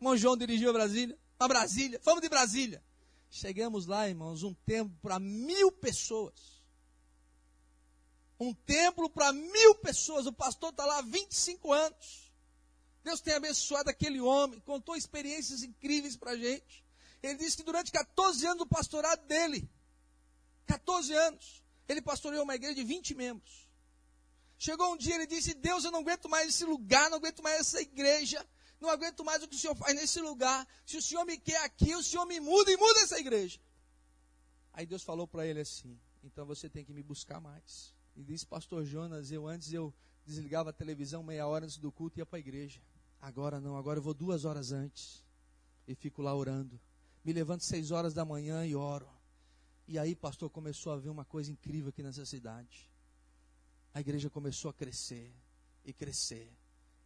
O 0.00 0.16
João 0.16 0.36
dirigiu 0.36 0.70
a 0.70 0.72
Brasília. 0.72 1.18
Uma 1.40 1.48
Brasília. 1.48 1.98
Fomos 2.00 2.22
de 2.22 2.28
Brasília. 2.28 2.82
Chegamos 3.28 3.86
lá, 3.86 4.08
irmãos, 4.08 4.42
um 4.44 4.54
templo 4.54 4.96
para 5.02 5.18
mil 5.18 5.72
pessoas. 5.72 6.55
Um 8.38 8.52
templo 8.52 9.08
para 9.08 9.32
mil 9.32 9.74
pessoas. 9.76 10.26
O 10.26 10.32
pastor 10.32 10.70
está 10.70 10.84
lá 10.84 10.98
há 10.98 11.02
25 11.02 11.72
anos. 11.72 12.32
Deus 13.02 13.20
tem 13.20 13.34
abençoado 13.34 13.88
aquele 13.88 14.20
homem, 14.20 14.58
contou 14.60 14.96
experiências 14.96 15.62
incríveis 15.62 16.16
para 16.16 16.32
a 16.32 16.36
gente. 16.36 16.84
Ele 17.22 17.36
disse 17.36 17.56
que 17.56 17.62
durante 17.62 17.92
14 17.92 18.44
anos 18.44 18.58
do 18.58 18.66
pastorado 18.66 19.24
dele, 19.26 19.68
14 20.66 21.12
anos, 21.14 21.62
ele 21.88 22.02
pastoreou 22.02 22.42
uma 22.42 22.56
igreja 22.56 22.74
de 22.74 22.82
20 22.82 23.14
membros. 23.14 23.68
Chegou 24.58 24.92
um 24.92 24.96
dia, 24.96 25.14
ele 25.14 25.26
disse: 25.26 25.54
Deus, 25.54 25.84
eu 25.84 25.90
não 25.90 26.00
aguento 26.00 26.28
mais 26.28 26.48
esse 26.48 26.64
lugar, 26.64 27.08
não 27.08 27.18
aguento 27.18 27.42
mais 27.42 27.60
essa 27.60 27.80
igreja, 27.80 28.44
não 28.80 28.88
aguento 28.88 29.24
mais 29.24 29.42
o 29.42 29.48
que 29.48 29.54
o 29.54 29.58
Senhor 29.58 29.76
faz 29.76 29.94
nesse 29.94 30.20
lugar. 30.20 30.66
Se 30.84 30.96
o 30.96 31.02
Senhor 31.02 31.24
me 31.24 31.38
quer 31.38 31.62
aqui, 31.62 31.94
o 31.94 32.02
Senhor 32.02 32.26
me 32.26 32.40
muda 32.40 32.70
e 32.72 32.76
muda 32.76 33.00
essa 33.00 33.18
igreja. 33.18 33.60
Aí 34.72 34.84
Deus 34.84 35.02
falou 35.02 35.28
para 35.28 35.46
ele 35.46 35.60
assim: 35.60 35.98
Então 36.24 36.44
você 36.44 36.68
tem 36.68 36.84
que 36.84 36.92
me 36.92 37.02
buscar 37.02 37.40
mais. 37.40 37.94
E 38.16 38.24
disse, 38.24 38.46
Pastor 38.46 38.84
Jonas, 38.84 39.30
eu 39.30 39.46
antes 39.46 39.72
eu 39.72 39.92
desligava 40.24 40.70
a 40.70 40.72
televisão 40.72 41.22
meia 41.22 41.46
hora 41.46 41.66
antes 41.66 41.76
do 41.76 41.92
culto 41.92 42.18
e 42.18 42.20
ia 42.20 42.26
para 42.26 42.38
a 42.38 42.40
igreja. 42.40 42.80
Agora 43.20 43.60
não, 43.60 43.76
agora 43.76 43.98
eu 43.98 44.02
vou 44.02 44.14
duas 44.14 44.44
horas 44.44 44.72
antes 44.72 45.24
e 45.86 45.94
fico 45.94 46.22
lá 46.22 46.34
orando. 46.34 46.80
Me 47.24 47.32
levanto 47.32 47.64
seis 47.64 47.90
horas 47.90 48.14
da 48.14 48.24
manhã 48.24 48.66
e 48.66 48.74
oro. 48.74 49.08
E 49.88 49.98
aí, 49.98 50.16
pastor, 50.16 50.50
começou 50.50 50.92
a 50.92 50.96
ver 50.96 51.10
uma 51.10 51.24
coisa 51.24 51.50
incrível 51.50 51.90
aqui 51.90 52.02
nessa 52.02 52.24
cidade. 52.26 52.90
A 53.94 54.00
igreja 54.00 54.28
começou 54.28 54.70
a 54.70 54.74
crescer 54.74 55.32
e 55.84 55.92
crescer. 55.92 56.52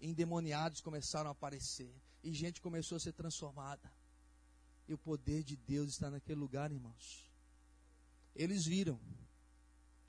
E 0.00 0.08
endemoniados 0.08 0.80
começaram 0.80 1.28
a 1.28 1.32
aparecer. 1.32 1.94
E 2.22 2.32
gente 2.32 2.60
começou 2.60 2.96
a 2.96 3.00
ser 3.00 3.12
transformada. 3.12 3.92
E 4.88 4.94
o 4.94 4.98
poder 4.98 5.42
de 5.42 5.56
Deus 5.56 5.90
está 5.90 6.10
naquele 6.10 6.40
lugar, 6.40 6.72
irmãos. 6.72 7.30
Eles 8.34 8.64
viram. 8.64 8.98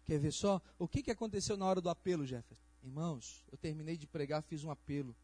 Quer 0.05 0.19
ver 0.19 0.33
só? 0.33 0.61
O 0.77 0.87
que, 0.87 1.03
que 1.03 1.11
aconteceu 1.11 1.55
na 1.55 1.65
hora 1.65 1.81
do 1.81 1.89
apelo, 1.89 2.25
Jefferson? 2.25 2.63
Irmãos, 2.83 3.45
eu 3.51 3.57
terminei 3.57 3.97
de 3.97 4.07
pregar, 4.07 4.41
fiz 4.41 4.63
um 4.63 4.71
apelo. 4.71 5.15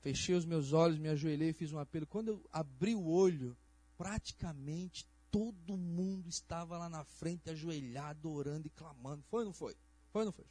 Fechei 0.00 0.34
os 0.34 0.44
meus 0.44 0.72
olhos, 0.72 0.98
me 0.98 1.08
ajoelhei 1.08 1.50
e 1.50 1.54
fiz 1.54 1.72
um 1.72 1.78
apelo. 1.78 2.06
Quando 2.06 2.28
eu 2.28 2.44
abri 2.52 2.94
o 2.94 3.06
olho, 3.06 3.56
praticamente 3.96 5.06
todo 5.30 5.76
mundo 5.76 6.28
estava 6.28 6.76
lá 6.76 6.88
na 6.88 7.04
frente, 7.04 7.50
ajoelhado, 7.50 8.30
orando 8.30 8.66
e 8.66 8.70
clamando. 8.70 9.22
Foi 9.24 9.40
ou 9.40 9.46
não 9.46 9.52
foi? 9.52 9.74
Foi 10.10 10.20
ou 10.22 10.26
não 10.26 10.32
foi? 10.32 10.46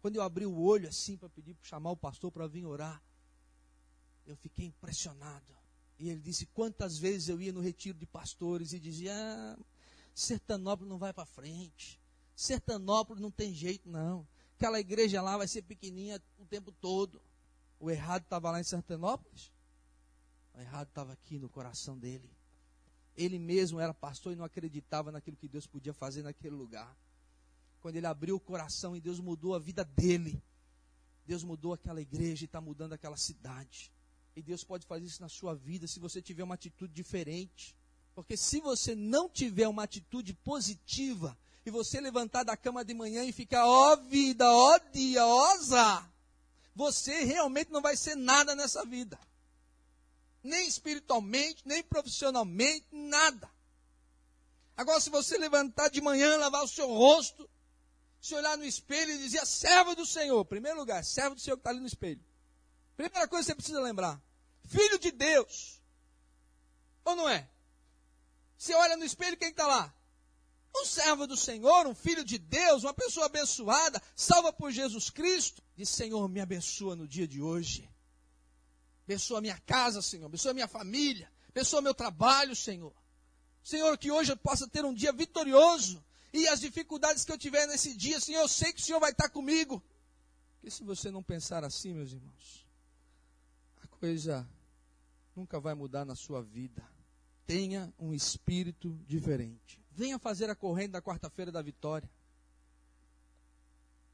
Quando 0.00 0.16
eu 0.16 0.22
abri 0.22 0.46
o 0.46 0.58
olho 0.58 0.88
assim 0.88 1.16
para 1.16 1.28
pedir 1.28 1.54
para 1.54 1.68
chamar 1.68 1.90
o 1.90 1.96
pastor 1.96 2.32
para 2.32 2.46
vir 2.46 2.64
orar, 2.64 3.02
eu 4.26 4.36
fiquei 4.36 4.66
impressionado. 4.66 5.54
E 5.98 6.08
ele 6.08 6.20
disse 6.20 6.46
quantas 6.46 6.98
vezes 6.98 7.28
eu 7.28 7.40
ia 7.40 7.52
no 7.52 7.60
retiro 7.60 7.98
de 7.98 8.06
pastores 8.06 8.72
e 8.72 8.80
dizia: 8.80 9.12
ah, 9.14 9.58
Sertanópolis 10.14 10.90
não 10.90 10.98
vai 10.98 11.12
para 11.12 11.24
frente. 11.24 12.00
Sertanópolis 12.34 13.22
não 13.22 13.30
tem 13.30 13.52
jeito, 13.54 13.88
não. 13.88 14.26
Aquela 14.56 14.80
igreja 14.80 15.20
lá 15.20 15.36
vai 15.36 15.48
ser 15.48 15.62
pequenininha 15.62 16.22
o 16.38 16.44
tempo 16.44 16.72
todo. 16.72 17.20
O 17.78 17.90
errado 17.90 18.22
estava 18.22 18.50
lá 18.50 18.60
em 18.60 18.64
Sertanópolis? 18.64 19.52
O 20.54 20.60
errado 20.60 20.88
estava 20.88 21.12
aqui 21.12 21.38
no 21.38 21.48
coração 21.48 21.98
dele. 21.98 22.30
Ele 23.16 23.38
mesmo 23.38 23.78
era 23.78 23.92
pastor 23.94 24.32
e 24.32 24.36
não 24.36 24.44
acreditava 24.44 25.12
naquilo 25.12 25.36
que 25.36 25.48
Deus 25.48 25.66
podia 25.66 25.92
fazer 25.92 26.22
naquele 26.22 26.54
lugar. 26.54 26.96
Quando 27.80 27.96
ele 27.96 28.06
abriu 28.06 28.36
o 28.36 28.40
coração 28.40 28.96
e 28.96 29.00
Deus 29.00 29.20
mudou 29.20 29.54
a 29.54 29.58
vida 29.58 29.84
dele, 29.84 30.42
Deus 31.26 31.44
mudou 31.44 31.72
aquela 31.72 32.00
igreja 32.00 32.44
e 32.44 32.46
está 32.46 32.60
mudando 32.60 32.92
aquela 32.92 33.16
cidade. 33.16 33.92
E 34.36 34.42
Deus 34.42 34.64
pode 34.64 34.86
fazer 34.86 35.04
isso 35.04 35.20
na 35.20 35.28
sua 35.28 35.54
vida 35.54 35.86
se 35.86 36.00
você 36.00 36.20
tiver 36.20 36.42
uma 36.42 36.54
atitude 36.54 36.92
diferente. 36.92 37.76
Porque 38.14 38.36
se 38.36 38.60
você 38.60 38.94
não 38.94 39.28
tiver 39.28 39.68
uma 39.68 39.82
atitude 39.82 40.34
positiva, 40.34 41.36
e 41.64 41.70
você 41.70 42.00
levantar 42.00 42.44
da 42.44 42.56
cama 42.56 42.84
de 42.84 42.94
manhã 42.94 43.24
e 43.24 43.32
ficar, 43.32 43.66
ó 43.66 43.96
vida, 43.96 44.50
ó 44.50 44.78
dia, 44.92 45.24
ó 45.26 45.52
azar, 45.54 46.12
você 46.74 47.24
realmente 47.24 47.70
não 47.70 47.80
vai 47.80 47.96
ser 47.96 48.14
nada 48.14 48.54
nessa 48.54 48.84
vida 48.84 49.18
nem 50.44 50.68
espiritualmente, 50.68 51.62
nem 51.66 51.82
profissionalmente, 51.82 52.86
nada. 52.92 53.50
Agora, 54.76 55.00
se 55.00 55.08
você 55.08 55.38
levantar 55.38 55.88
de 55.88 56.02
manhã, 56.02 56.36
lavar 56.36 56.62
o 56.62 56.68
seu 56.68 56.86
rosto, 56.86 57.48
se 58.20 58.34
olhar 58.34 58.56
no 58.58 58.64
espelho 58.64 59.12
e 59.12 59.18
dizer, 59.18 59.44
servo 59.46 59.94
do 59.94 60.04
Senhor, 60.04 60.44
primeiro 60.44 60.78
lugar, 60.78 61.02
servo 61.02 61.34
do 61.34 61.40
Senhor 61.40 61.56
que 61.56 61.60
está 61.60 61.70
ali 61.70 61.80
no 61.80 61.86
espelho. 61.86 62.22
Primeira 62.94 63.26
coisa 63.26 63.42
que 63.42 63.52
você 63.52 63.54
precisa 63.54 63.80
lembrar, 63.80 64.20
filho 64.66 64.98
de 64.98 65.10
Deus, 65.10 65.80
ou 67.04 67.16
não 67.16 67.28
é? 67.28 67.48
Você 68.58 68.74
olha 68.74 68.96
no 68.96 69.04
espelho, 69.04 69.36
quem 69.38 69.48
está 69.48 69.66
lá? 69.66 69.94
Um 70.76 70.84
servo 70.84 71.26
do 71.26 71.36
Senhor, 71.36 71.86
um 71.86 71.94
filho 71.94 72.24
de 72.24 72.36
Deus, 72.36 72.82
uma 72.82 72.92
pessoa 72.92 73.26
abençoada, 73.26 74.02
salva 74.16 74.52
por 74.52 74.72
Jesus 74.72 75.08
Cristo. 75.08 75.62
Diz, 75.76 75.88
Senhor, 75.88 76.28
me 76.28 76.40
abençoa 76.40 76.96
no 76.96 77.06
dia 77.06 77.28
de 77.28 77.40
hoje. 77.40 77.88
Abençoa 79.04 79.40
minha 79.40 79.58
casa, 79.60 80.02
Senhor. 80.02 80.26
Abençoa 80.26 80.52
minha 80.54 80.66
família. 80.66 81.30
Abençoa 81.50 81.80
meu 81.80 81.94
trabalho, 81.94 82.56
Senhor. 82.56 82.94
Senhor, 83.62 83.96
que 83.96 84.10
hoje 84.10 84.32
eu 84.32 84.36
possa 84.36 84.68
ter 84.68 84.84
um 84.84 84.92
dia 84.92 85.12
vitorioso. 85.12 86.04
E 86.32 86.48
as 86.48 86.60
dificuldades 86.60 87.24
que 87.24 87.30
eu 87.30 87.38
tiver 87.38 87.66
nesse 87.66 87.94
dia, 87.96 88.18
Senhor, 88.18 88.40
eu 88.40 88.48
sei 88.48 88.72
que 88.72 88.80
o 88.80 88.84
Senhor 88.84 88.98
vai 88.98 89.12
estar 89.12 89.28
comigo. 89.28 89.80
Porque 90.54 90.70
se 90.70 90.82
você 90.82 91.10
não 91.10 91.22
pensar 91.22 91.62
assim, 91.62 91.94
meus 91.94 92.10
irmãos, 92.10 92.66
a 93.82 93.86
coisa 93.86 94.48
nunca 95.36 95.60
vai 95.60 95.74
mudar 95.74 96.04
na 96.04 96.16
sua 96.16 96.42
vida. 96.42 96.82
Tenha 97.46 97.92
um 97.98 98.12
espírito 98.12 98.98
diferente. 99.06 99.83
Venha 99.94 100.18
fazer 100.18 100.50
a 100.50 100.54
corrente 100.54 100.90
da 100.90 101.00
quarta-feira 101.00 101.50
da 101.50 101.62
vitória. 101.62 102.10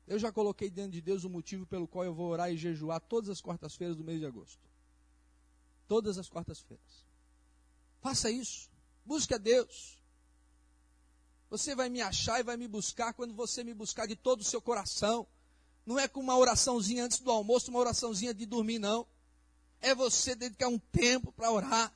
Eu 0.07 0.19
já 0.19 0.31
coloquei 0.31 0.71
diante 0.71 0.93
de 0.93 1.01
Deus 1.01 1.25
o 1.25 1.31
motivo 1.31 1.66
pelo 1.66 1.88
qual 1.88 2.05
eu 2.05 2.14
vou 2.14 2.29
orar 2.29 2.53
e 2.53 2.57
jejuar 2.57 3.01
todas 3.01 3.31
as 3.31 3.40
quartas-feiras 3.40 3.97
do 3.97 4.05
mês 4.05 4.21
de 4.21 4.27
agosto 4.27 4.71
todas 5.90 6.19
as 6.19 6.29
quartas-feiras. 6.29 7.05
Faça 8.01 8.31
isso. 8.31 8.71
Busque 9.05 9.35
a 9.35 9.38
Deus. 9.38 10.01
Você 11.51 11.75
vai 11.75 11.88
me 11.88 12.01
achar 12.01 12.38
e 12.38 12.45
vai 12.45 12.57
me 12.57 12.69
buscar 12.69 13.12
quando 13.12 13.35
você 13.35 13.64
me 13.64 13.75
buscar 13.75 14.07
de 14.07 14.14
todo 14.14 14.40
o 14.40 14.45
seu 14.45 14.62
coração. 14.62 15.27
Não 15.85 15.99
é 15.99 16.07
com 16.07 16.21
uma 16.21 16.38
oraçãozinha 16.38 17.05
antes 17.05 17.19
do 17.19 17.33
almoço, 17.33 17.73
uma 17.73 17.81
oraçãozinha 17.81 18.33
de 18.33 18.47
dormir, 18.47 18.79
não. 18.79 19.05
É 19.81 19.93
você 19.93 20.37
dedicar 20.37 20.69
um 20.69 20.79
tempo 20.79 21.33
para 21.33 21.51
orar. 21.51 21.93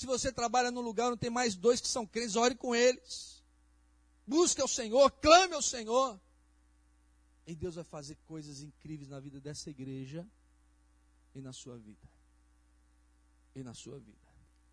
Se 0.00 0.06
você 0.06 0.32
trabalha 0.32 0.70
num 0.70 0.80
lugar 0.80 1.10
onde 1.10 1.20
tem 1.20 1.28
mais 1.28 1.54
dois 1.54 1.78
que 1.78 1.86
são 1.86 2.06
crentes, 2.06 2.34
ore 2.34 2.54
com 2.54 2.74
eles. 2.74 3.44
Busque 4.26 4.62
ao 4.62 4.66
Senhor, 4.66 5.10
clame 5.10 5.52
ao 5.52 5.60
Senhor. 5.60 6.18
E 7.46 7.54
Deus 7.54 7.74
vai 7.74 7.84
fazer 7.84 8.16
coisas 8.24 8.62
incríveis 8.62 9.10
na 9.10 9.20
vida 9.20 9.38
dessa 9.42 9.68
igreja 9.68 10.26
e 11.34 11.42
na 11.42 11.52
sua 11.52 11.76
vida 11.76 12.08
e 13.54 13.62
na 13.62 13.74
sua 13.74 13.98
vida. 13.98 14.26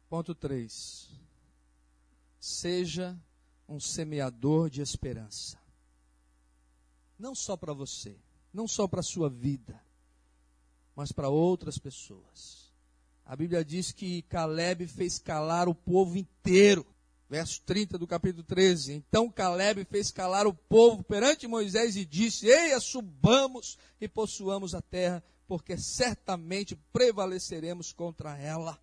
Ponto 0.08 0.34
3. 0.34 1.10
Seja 2.40 3.22
um 3.68 3.82
semeador 3.82 4.70
de 4.70 4.80
esperança. 4.80 5.60
Não 7.20 7.36
só 7.36 7.58
para 7.58 7.74
você, 7.74 8.18
não 8.54 8.66
só 8.66 8.88
para 8.88 9.02
a 9.02 9.04
sua 9.04 9.30
vida, 9.30 9.78
mas 10.96 11.12
para 11.12 11.28
outras 11.28 11.78
pessoas. 11.78 12.67
A 13.28 13.36
Bíblia 13.36 13.64
diz 13.64 13.92
que 13.92 14.22
Caleb 14.22 14.88
fez 14.88 15.20
calar 15.20 15.68
o 15.68 15.76
povo 15.76 16.18
inteiro. 16.18 16.88
Verso 17.30 17.62
30 17.64 17.98
do 17.98 18.08
capítulo 18.08 18.42
13. 18.42 18.94
Então 18.94 19.30
Caleb 19.30 19.84
fez 19.84 20.12
calar 20.12 20.48
o 20.48 20.54
povo 20.54 21.04
perante 21.04 21.46
Moisés 21.46 21.98
e 21.98 22.06
disse: 22.06 22.48
Eia, 22.48 22.80
subamos 22.80 23.78
e 24.00 24.08
possuamos 24.08 24.74
a 24.74 24.82
terra, 24.82 25.22
porque 25.46 25.78
certamente 25.78 26.74
prevaleceremos 26.94 27.92
contra 27.92 28.38
ela. 28.38 28.80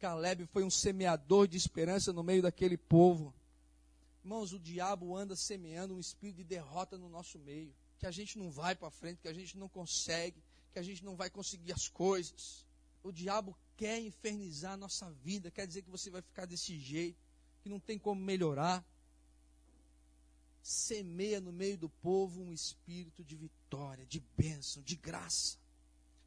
Caleb 0.00 0.44
foi 0.46 0.64
um 0.64 0.70
semeador 0.70 1.46
de 1.46 1.56
esperança 1.56 2.12
no 2.12 2.24
meio 2.24 2.42
daquele 2.42 2.76
povo. 2.76 3.32
Irmãos, 4.24 4.52
o 4.52 4.58
diabo 4.58 5.16
anda 5.16 5.36
semeando 5.36 5.94
um 5.94 6.00
espírito 6.00 6.38
de 6.38 6.44
derrota 6.44 6.98
no 6.98 7.08
nosso 7.08 7.38
meio, 7.38 7.72
que 8.00 8.06
a 8.06 8.10
gente 8.10 8.36
não 8.36 8.50
vai 8.50 8.74
para 8.74 8.90
frente, 8.90 9.20
que 9.22 9.28
a 9.28 9.32
gente 9.32 9.56
não 9.56 9.68
consegue, 9.68 10.42
que 10.74 10.78
a 10.80 10.82
gente 10.82 11.04
não 11.04 11.14
vai 11.14 11.30
conseguir 11.30 11.72
as 11.72 11.88
coisas. 11.88 12.66
O 13.02 13.12
diabo 13.12 13.56
quer 13.76 14.00
infernizar 14.00 14.72
a 14.72 14.76
nossa 14.76 15.08
vida, 15.12 15.50
quer 15.50 15.66
dizer 15.66 15.82
que 15.82 15.90
você 15.90 16.10
vai 16.10 16.20
ficar 16.20 16.46
desse 16.46 16.76
jeito, 16.78 17.16
que 17.62 17.68
não 17.68 17.78
tem 17.78 17.96
como 17.96 18.20
melhorar 18.20 18.84
semeia 20.60 21.40
no 21.40 21.52
meio 21.52 21.76
do 21.76 21.88
povo 21.88 22.42
um 22.42 22.52
espírito 22.52 23.22
de 23.22 23.36
vitória, 23.36 24.04
de 24.06 24.18
bênção, 24.36 24.82
de 24.82 24.96
graça. 24.96 25.58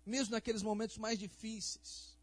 Mesmo 0.06 0.32
naqueles 0.32 0.62
momentos 0.62 0.98
mais 0.98 1.20
difíceis. 1.20 2.16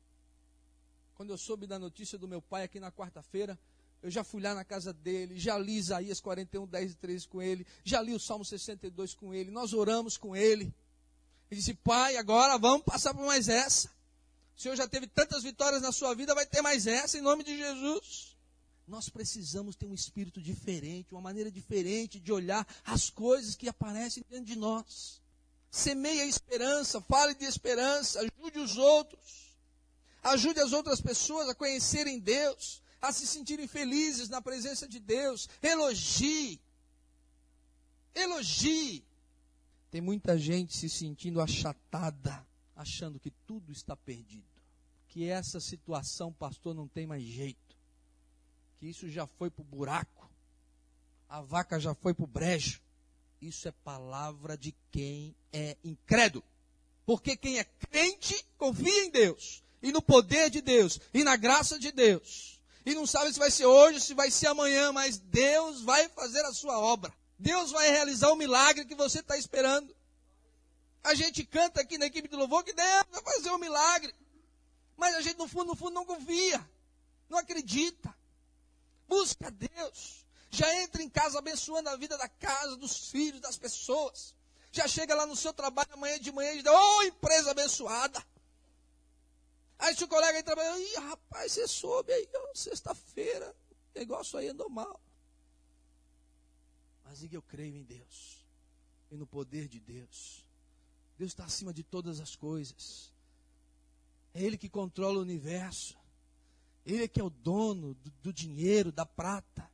Quando 1.15 1.31
eu 1.31 1.37
soube 1.37 1.67
da 1.67 1.79
notícia 1.79 2.17
do 2.17 2.27
meu 2.27 2.41
pai 2.41 2.63
aqui 2.63 2.81
na 2.81 2.91
quarta-feira, 2.91 3.59
eu 4.01 4.11
já 4.11 4.25
fui 4.25 4.41
lá 4.41 4.55
na 4.55 4.65
casa 4.65 4.93
dele, 4.93 5.39
já 5.39 5.59
li 5.59 5.77
Isaías 5.77 6.21
41, 6.21 6.67
10 6.67 6.93
e 6.93 6.95
13 6.95 7.29
com 7.29 7.43
ele, 7.43 7.67
já 7.85 8.01
li 8.01 8.15
o 8.15 8.21
Salmo 8.21 8.45
62 8.45 9.15
com 9.15 9.35
ele, 9.35 9.51
nós 9.51 9.73
oramos 9.73 10.17
com 10.17 10.35
ele. 10.35 10.73
Ele 11.55 11.61
disse, 11.61 11.75
pai, 11.75 12.17
agora 12.17 12.59
vamos 12.59 12.85
passar 12.85 13.15
por 13.15 13.25
mais 13.25 13.49
essa. 13.49 13.89
O 14.57 14.61
Senhor 14.61 14.75
já 14.75 14.89
teve 14.89 15.07
tantas 15.07 15.45
vitórias 15.45 15.81
na 15.81 15.93
sua 15.93 16.13
vida, 16.13 16.35
vai 16.35 16.45
ter 16.45 16.61
mais 16.61 16.89
essa 16.89 17.17
em 17.17 17.21
nome 17.21 17.45
de 17.45 17.57
Jesus. 17.57 18.37
Nós 18.89 19.09
precisamos 19.09 19.77
ter 19.77 19.87
um 19.87 19.95
espírito 19.95 20.43
diferente, 20.43 21.15
uma 21.15 21.21
maneira 21.21 21.53
diferente 21.53 22.19
de 22.19 22.33
olhar 22.33 22.67
as 22.85 23.09
coisas 23.09 23.55
que 23.55 23.69
aparecem 23.69 24.25
diante 24.29 24.47
de 24.47 24.57
nós. 24.57 25.23
Semeie 25.71 26.23
a 26.23 26.27
esperança, 26.27 27.01
fale 27.03 27.37
de 27.37 27.45
esperança, 27.45 28.19
ajude 28.19 28.59
os 28.59 28.77
outros. 28.77 29.55
Ajude 30.25 30.59
as 30.59 30.73
outras 30.73 31.01
pessoas 31.01 31.49
a 31.49 31.55
conhecerem 31.55 32.19
Deus, 32.19 32.83
a 33.01 33.13
se 33.13 33.29
sentirem 33.29 33.69
felizes 33.69 34.29
na 34.29 34.43
presença 34.43 34.89
de 34.89 34.99
Deus. 34.99 35.49
Elogie. 35.63 36.61
Elogie. 38.13 39.05
Tem 39.95 40.01
muita 40.01 40.37
gente 40.37 40.77
se 40.77 40.89
sentindo 40.89 41.41
achatada, 41.41 42.45
achando 42.75 43.21
que 43.21 43.31
tudo 43.31 43.71
está 43.71 43.95
perdido. 43.95 44.61
Que 45.07 45.29
essa 45.29 45.61
situação, 45.61 46.33
pastor, 46.33 46.75
não 46.75 46.89
tem 46.89 47.07
mais 47.07 47.23
jeito. 47.23 47.77
Que 48.81 48.87
isso 48.89 49.09
já 49.09 49.25
foi 49.25 49.51
para 49.51 49.63
o 49.63 49.65
buraco. 49.65 50.29
A 51.29 51.41
vaca 51.41 51.79
já 51.79 51.95
foi 51.95 52.13
para 52.13 52.25
o 52.25 52.27
brejo. 52.27 52.83
Isso 53.41 53.69
é 53.69 53.71
palavra 53.85 54.59
de 54.59 54.75
quem 54.91 55.33
é 55.53 55.77
incrédulo. 55.85 56.45
Porque 57.07 57.37
quem 57.37 57.61
é 57.61 57.65
crente 57.89 58.45
confia 58.59 59.05
em 59.05 59.13
Deus, 59.13 59.63
e 59.81 59.93
no 59.93 60.03
poder 60.03 60.51
de 60.51 60.61
Deus, 60.61 61.01
e 61.15 61.23
na 61.23 61.37
graça 61.37 61.79
de 61.79 61.93
Deus. 61.93 62.61
E 62.85 62.97
não 62.97 63.07
sabe 63.07 63.33
se 63.33 63.39
vai 63.39 63.53
ser 63.53 63.67
hoje, 63.67 64.01
se 64.01 64.13
vai 64.13 64.29
ser 64.29 64.49
amanhã, 64.49 64.91
mas 64.91 65.21
Deus 65.21 65.83
vai 65.83 66.09
fazer 66.09 66.41
a 66.41 66.53
sua 66.53 66.81
obra. 66.81 67.15
Deus 67.45 67.71
vai 67.71 67.91
realizar 67.91 68.31
o 68.31 68.37
milagre 68.37 68.87
que 68.87 68.95
você 68.95 69.21
está 69.21 69.37
esperando. 69.37 69.95
A 71.03 71.15
gente 71.15 71.45
canta 71.45 71.83
aqui 71.83 71.99
na 71.99 72.07
equipe 72.07 72.27
do 72.27 72.39
louvor 72.39 72.65
que 72.65 72.73
Deus 72.73 73.05
vai 73.11 73.23
fazer 73.23 73.51
um 73.51 73.59
milagre. 73.59 74.15
Mas 74.97 75.15
a 75.15 75.21
gente, 75.21 75.37
no 75.37 75.47
fundo, 75.47 75.67
no 75.67 75.77
fundo, 75.77 75.93
não 75.93 76.07
confia. 76.07 76.67
Não 77.29 77.37
acredita. 77.37 78.17
Busca 79.07 79.51
Deus. 79.51 80.25
Já 80.49 80.75
entra 80.77 81.03
em 81.03 81.11
casa 81.11 81.39
abençoando 81.39 81.91
a 81.91 81.97
vida 81.97 82.17
da 82.17 82.29
casa, 82.29 82.79
dos 82.79 83.11
filhos, 83.11 83.43
das 83.43 83.59
pessoas. 83.59 84.35
Já 84.73 84.89
chega 84.89 85.15
lá 85.15 85.27
no 85.27 85.37
seu 85.37 85.53
trabalho 85.53 85.93
amanhã 85.93 86.19
de 86.19 86.33
manhã 86.33 86.51
e 86.53 86.63
diz, 86.63 86.73
ô 86.73 86.75
oh, 86.75 87.03
empresa 87.03 87.51
abençoada. 87.51 88.25
Aí 89.79 89.95
se 89.95 90.03
o 90.03 90.09
colega 90.09 90.39
aí 90.39 90.43
trabalha, 90.43 90.79
ih, 90.79 90.95
rapaz, 90.95 91.53
você 91.53 91.69
soube 91.69 92.11
aí, 92.11 92.27
sexta-feira, 92.55 93.55
o 93.95 93.99
negócio 93.99 94.39
aí 94.39 94.49
andou 94.49 94.71
mal. 94.71 94.99
Mas 97.15 97.21
diga, 97.21 97.37
eu 97.37 97.43
creio 97.43 97.77
em 97.77 97.85
Deus 97.85 98.45
e 99.09 99.17
no 99.17 99.25
poder 99.25 99.69
de 99.69 99.79
Deus. 99.79 100.45
Deus 101.17 101.31
está 101.31 101.45
acima 101.45 101.73
de 101.73 101.85
todas 101.85 102.19
as 102.19 102.35
coisas. 102.35 103.13
É 104.35 104.43
Ele 104.43 104.59
que 104.59 104.69
controla 104.69 105.21
o 105.21 105.23
universo. 105.23 105.97
Ele 106.85 107.05
é 107.05 107.07
que 107.07 107.21
é 107.21 107.23
o 107.23 107.31
dono 107.31 107.95
do, 107.95 108.11
do 108.21 108.33
dinheiro, 108.33 108.91
da 108.91 109.07
prata. 109.07 109.71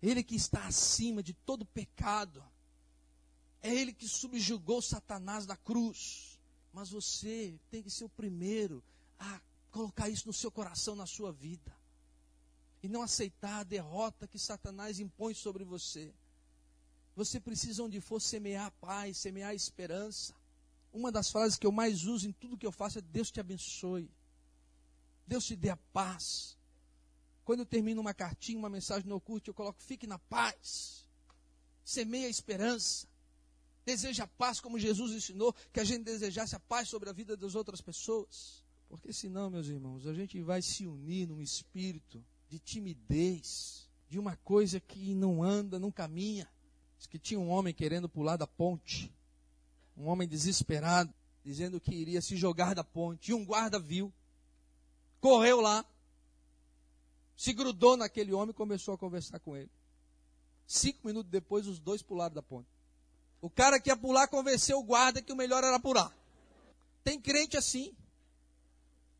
Ele 0.00 0.22
que 0.22 0.36
está 0.36 0.68
acima 0.68 1.20
de 1.20 1.34
todo 1.34 1.66
pecado. 1.66 2.44
É 3.60 3.74
Ele 3.74 3.92
que 3.92 4.06
subjugou 4.06 4.80
Satanás 4.80 5.48
na 5.48 5.56
cruz. 5.56 6.38
Mas 6.72 6.90
você 6.90 7.58
tem 7.72 7.82
que 7.82 7.90
ser 7.90 8.04
o 8.04 8.08
primeiro 8.08 8.84
a 9.18 9.40
colocar 9.72 10.08
isso 10.08 10.28
no 10.28 10.32
seu 10.32 10.52
coração, 10.52 10.94
na 10.94 11.06
sua 11.06 11.32
vida. 11.32 11.76
E 12.82 12.88
não 12.88 13.02
aceitar 13.02 13.60
a 13.60 13.64
derrota 13.64 14.28
que 14.28 14.38
Satanás 14.38 15.00
impõe 15.00 15.34
sobre 15.34 15.64
você. 15.64 16.14
Você 17.16 17.40
precisa, 17.40 17.82
onde 17.82 18.00
for, 18.00 18.20
semear 18.20 18.70
paz, 18.80 19.18
semear 19.18 19.54
esperança. 19.54 20.32
Uma 20.92 21.10
das 21.10 21.30
frases 21.30 21.58
que 21.58 21.66
eu 21.66 21.72
mais 21.72 22.04
uso 22.04 22.28
em 22.28 22.32
tudo 22.32 22.56
que 22.56 22.66
eu 22.66 22.70
faço 22.70 22.98
é: 22.98 23.02
Deus 23.02 23.30
te 23.30 23.40
abençoe. 23.40 24.08
Deus 25.26 25.44
te 25.44 25.56
dê 25.56 25.70
a 25.70 25.76
paz. 25.76 26.56
Quando 27.44 27.60
eu 27.60 27.66
termino 27.66 28.00
uma 28.00 28.14
cartinha, 28.14 28.58
uma 28.58 28.70
mensagem 28.70 29.08
no 29.08 29.20
curto, 29.20 29.50
eu 29.50 29.54
coloco: 29.54 29.82
fique 29.82 30.06
na 30.06 30.18
paz. 30.18 31.08
Semeia 31.84 32.28
a 32.28 32.30
esperança. 32.30 33.08
Deseja 33.84 34.24
a 34.24 34.28
paz, 34.28 34.60
como 34.60 34.78
Jesus 34.78 35.12
ensinou, 35.12 35.54
que 35.72 35.80
a 35.80 35.84
gente 35.84 36.04
desejasse 36.04 36.54
a 36.54 36.60
paz 36.60 36.88
sobre 36.88 37.08
a 37.08 37.12
vida 37.12 37.36
das 37.36 37.54
outras 37.54 37.80
pessoas. 37.80 38.62
Porque 38.88 39.12
senão, 39.12 39.50
meus 39.50 39.66
irmãos, 39.66 40.06
a 40.06 40.14
gente 40.14 40.40
vai 40.42 40.62
se 40.62 40.86
unir 40.86 41.26
num 41.26 41.40
espírito 41.40 42.24
de 42.48 42.58
timidez, 42.58 43.88
de 44.08 44.18
uma 44.18 44.36
coisa 44.36 44.80
que 44.80 45.14
não 45.14 45.42
anda, 45.42 45.78
não 45.78 45.90
caminha. 45.90 46.48
Diz 46.96 47.06
que 47.06 47.18
tinha 47.18 47.38
um 47.38 47.50
homem 47.50 47.74
querendo 47.74 48.08
pular 48.08 48.36
da 48.36 48.46
ponte. 48.46 49.12
Um 49.96 50.06
homem 50.06 50.26
desesperado, 50.26 51.12
dizendo 51.44 51.80
que 51.80 51.94
iria 51.94 52.20
se 52.20 52.36
jogar 52.36 52.74
da 52.74 52.82
ponte. 52.82 53.30
E 53.30 53.34
um 53.34 53.44
guarda 53.44 53.78
viu. 53.78 54.12
Correu 55.20 55.60
lá. 55.60 55.84
Se 57.36 57.52
grudou 57.52 57.96
naquele 57.96 58.32
homem 58.32 58.50
e 58.50 58.54
começou 58.54 58.94
a 58.94 58.98
conversar 58.98 59.38
com 59.40 59.56
ele. 59.56 59.70
Cinco 60.66 61.06
minutos 61.06 61.30
depois, 61.30 61.66
os 61.66 61.78
dois 61.78 62.02
pularam 62.02 62.34
da 62.34 62.42
ponte. 62.42 62.68
O 63.40 63.48
cara 63.48 63.78
que 63.80 63.90
ia 63.90 63.96
pular 63.96 64.26
convenceu 64.26 64.78
o 64.78 64.82
guarda 64.82 65.22
que 65.22 65.32
o 65.32 65.36
melhor 65.36 65.62
era 65.62 65.78
pular. 65.78 66.12
Tem 67.04 67.20
crente 67.20 67.56
assim. 67.56 67.94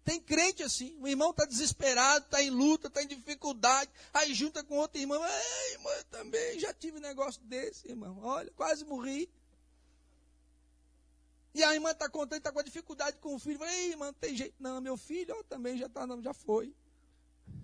Tem 0.04 0.20
crente 0.20 0.62
assim, 0.62 0.96
o 1.00 1.06
irmão 1.06 1.30
está 1.30 1.44
desesperado, 1.44 2.24
está 2.24 2.42
em 2.42 2.50
luta, 2.50 2.88
está 2.88 3.02
em 3.02 3.06
dificuldade, 3.06 3.90
aí 4.12 4.32
junta 4.32 4.64
com 4.64 4.76
outro 4.76 4.98
irmão, 4.98 5.22
ei, 5.22 5.72
irmão, 5.74 5.92
eu 5.92 6.04
também 6.04 6.58
já 6.58 6.72
tive 6.72 6.98
negócio 6.98 7.42
desse, 7.42 7.88
irmão, 7.88 8.18
olha, 8.22 8.50
quase 8.52 8.84
morri. 8.84 9.28
E 11.54 11.62
a 11.62 11.74
irmã 11.74 11.90
está 11.90 12.08
contando, 12.08 12.38
está 12.38 12.52
com 12.52 12.62
dificuldade 12.62 13.18
com 13.18 13.34
o 13.34 13.38
filho, 13.38 13.62
ei, 13.64 13.90
irmão, 13.90 14.08
não 14.08 14.14
tem 14.14 14.34
jeito, 14.34 14.54
não, 14.58 14.80
meu 14.80 14.96
filho 14.96 15.34
ó, 15.38 15.42
também 15.42 15.76
já 15.76 15.86
está, 15.86 16.06
já 16.22 16.32
foi. 16.32 16.74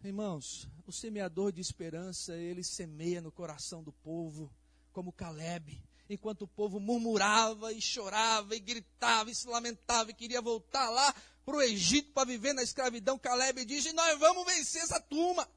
Irmãos, 0.02 0.68
o 0.86 0.92
semeador 0.92 1.50
de 1.50 1.60
esperança, 1.60 2.36
ele 2.36 2.62
semeia 2.62 3.22
no 3.22 3.32
coração 3.32 3.82
do 3.82 3.92
povo, 3.92 4.52
como 4.92 5.12
Caleb, 5.12 5.82
enquanto 6.08 6.42
o 6.42 6.48
povo 6.48 6.78
murmurava 6.78 7.72
e 7.72 7.80
chorava 7.80 8.54
e 8.54 8.60
gritava 8.60 9.30
e 9.30 9.34
se 9.34 9.46
lamentava 9.46 10.10
e 10.10 10.14
queria 10.14 10.42
voltar 10.42 10.90
lá, 10.90 11.14
para 11.44 11.56
o 11.56 11.62
Egito 11.62 12.12
para 12.12 12.26
viver 12.26 12.52
na 12.52 12.62
escravidão, 12.62 13.18
Caleb 13.18 13.64
diz: 13.64 13.84
e 13.84 13.92
nós 13.92 14.18
vamos 14.18 14.46
vencer 14.46 14.82
essa 14.82 15.00
turma. 15.00 15.48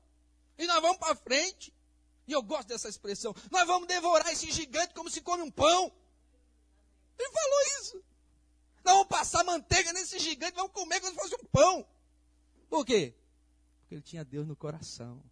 E 0.57 0.65
nós 0.65 0.81
vamos 0.81 0.97
para 0.97 1.15
frente. 1.15 1.73
E 2.27 2.31
eu 2.31 2.41
gosto 2.41 2.67
dessa 2.67 2.89
expressão. 2.89 3.33
Nós 3.49 3.65
vamos 3.65 3.87
devorar 3.87 4.31
esse 4.31 4.51
gigante 4.51 4.93
como 4.93 5.09
se 5.09 5.21
come 5.21 5.43
um 5.43 5.51
pão. 5.51 5.91
Ele 7.17 7.31
falou 7.31 7.59
isso. 7.79 8.03
Nós 8.83 8.93
vamos 8.93 9.07
passar 9.07 9.43
manteiga 9.43 9.91
nesse 9.93 10.19
gigante, 10.19 10.55
vamos 10.55 10.71
comer 10.71 10.99
como 10.99 11.13
se 11.13 11.19
fosse 11.19 11.35
um 11.35 11.45
pão. 11.47 11.87
Por 12.69 12.85
quê? 12.85 13.13
Porque 13.81 13.95
ele 13.95 14.01
tinha 14.01 14.23
Deus 14.23 14.47
no 14.47 14.55
coração. 14.55 15.23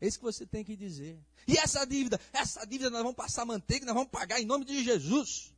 É 0.00 0.06
isso 0.06 0.18
que 0.18 0.24
você 0.24 0.46
tem 0.46 0.64
que 0.64 0.76
dizer. 0.76 1.18
E 1.46 1.56
essa 1.58 1.84
dívida? 1.86 2.20
Essa 2.32 2.64
dívida 2.66 2.90
nós 2.90 3.02
vamos 3.02 3.16
passar 3.16 3.44
manteiga, 3.44 3.86
nós 3.86 3.94
vamos 3.94 4.10
pagar 4.10 4.40
em 4.40 4.44
nome 4.44 4.64
de 4.64 4.82
Jesus. 4.84 5.53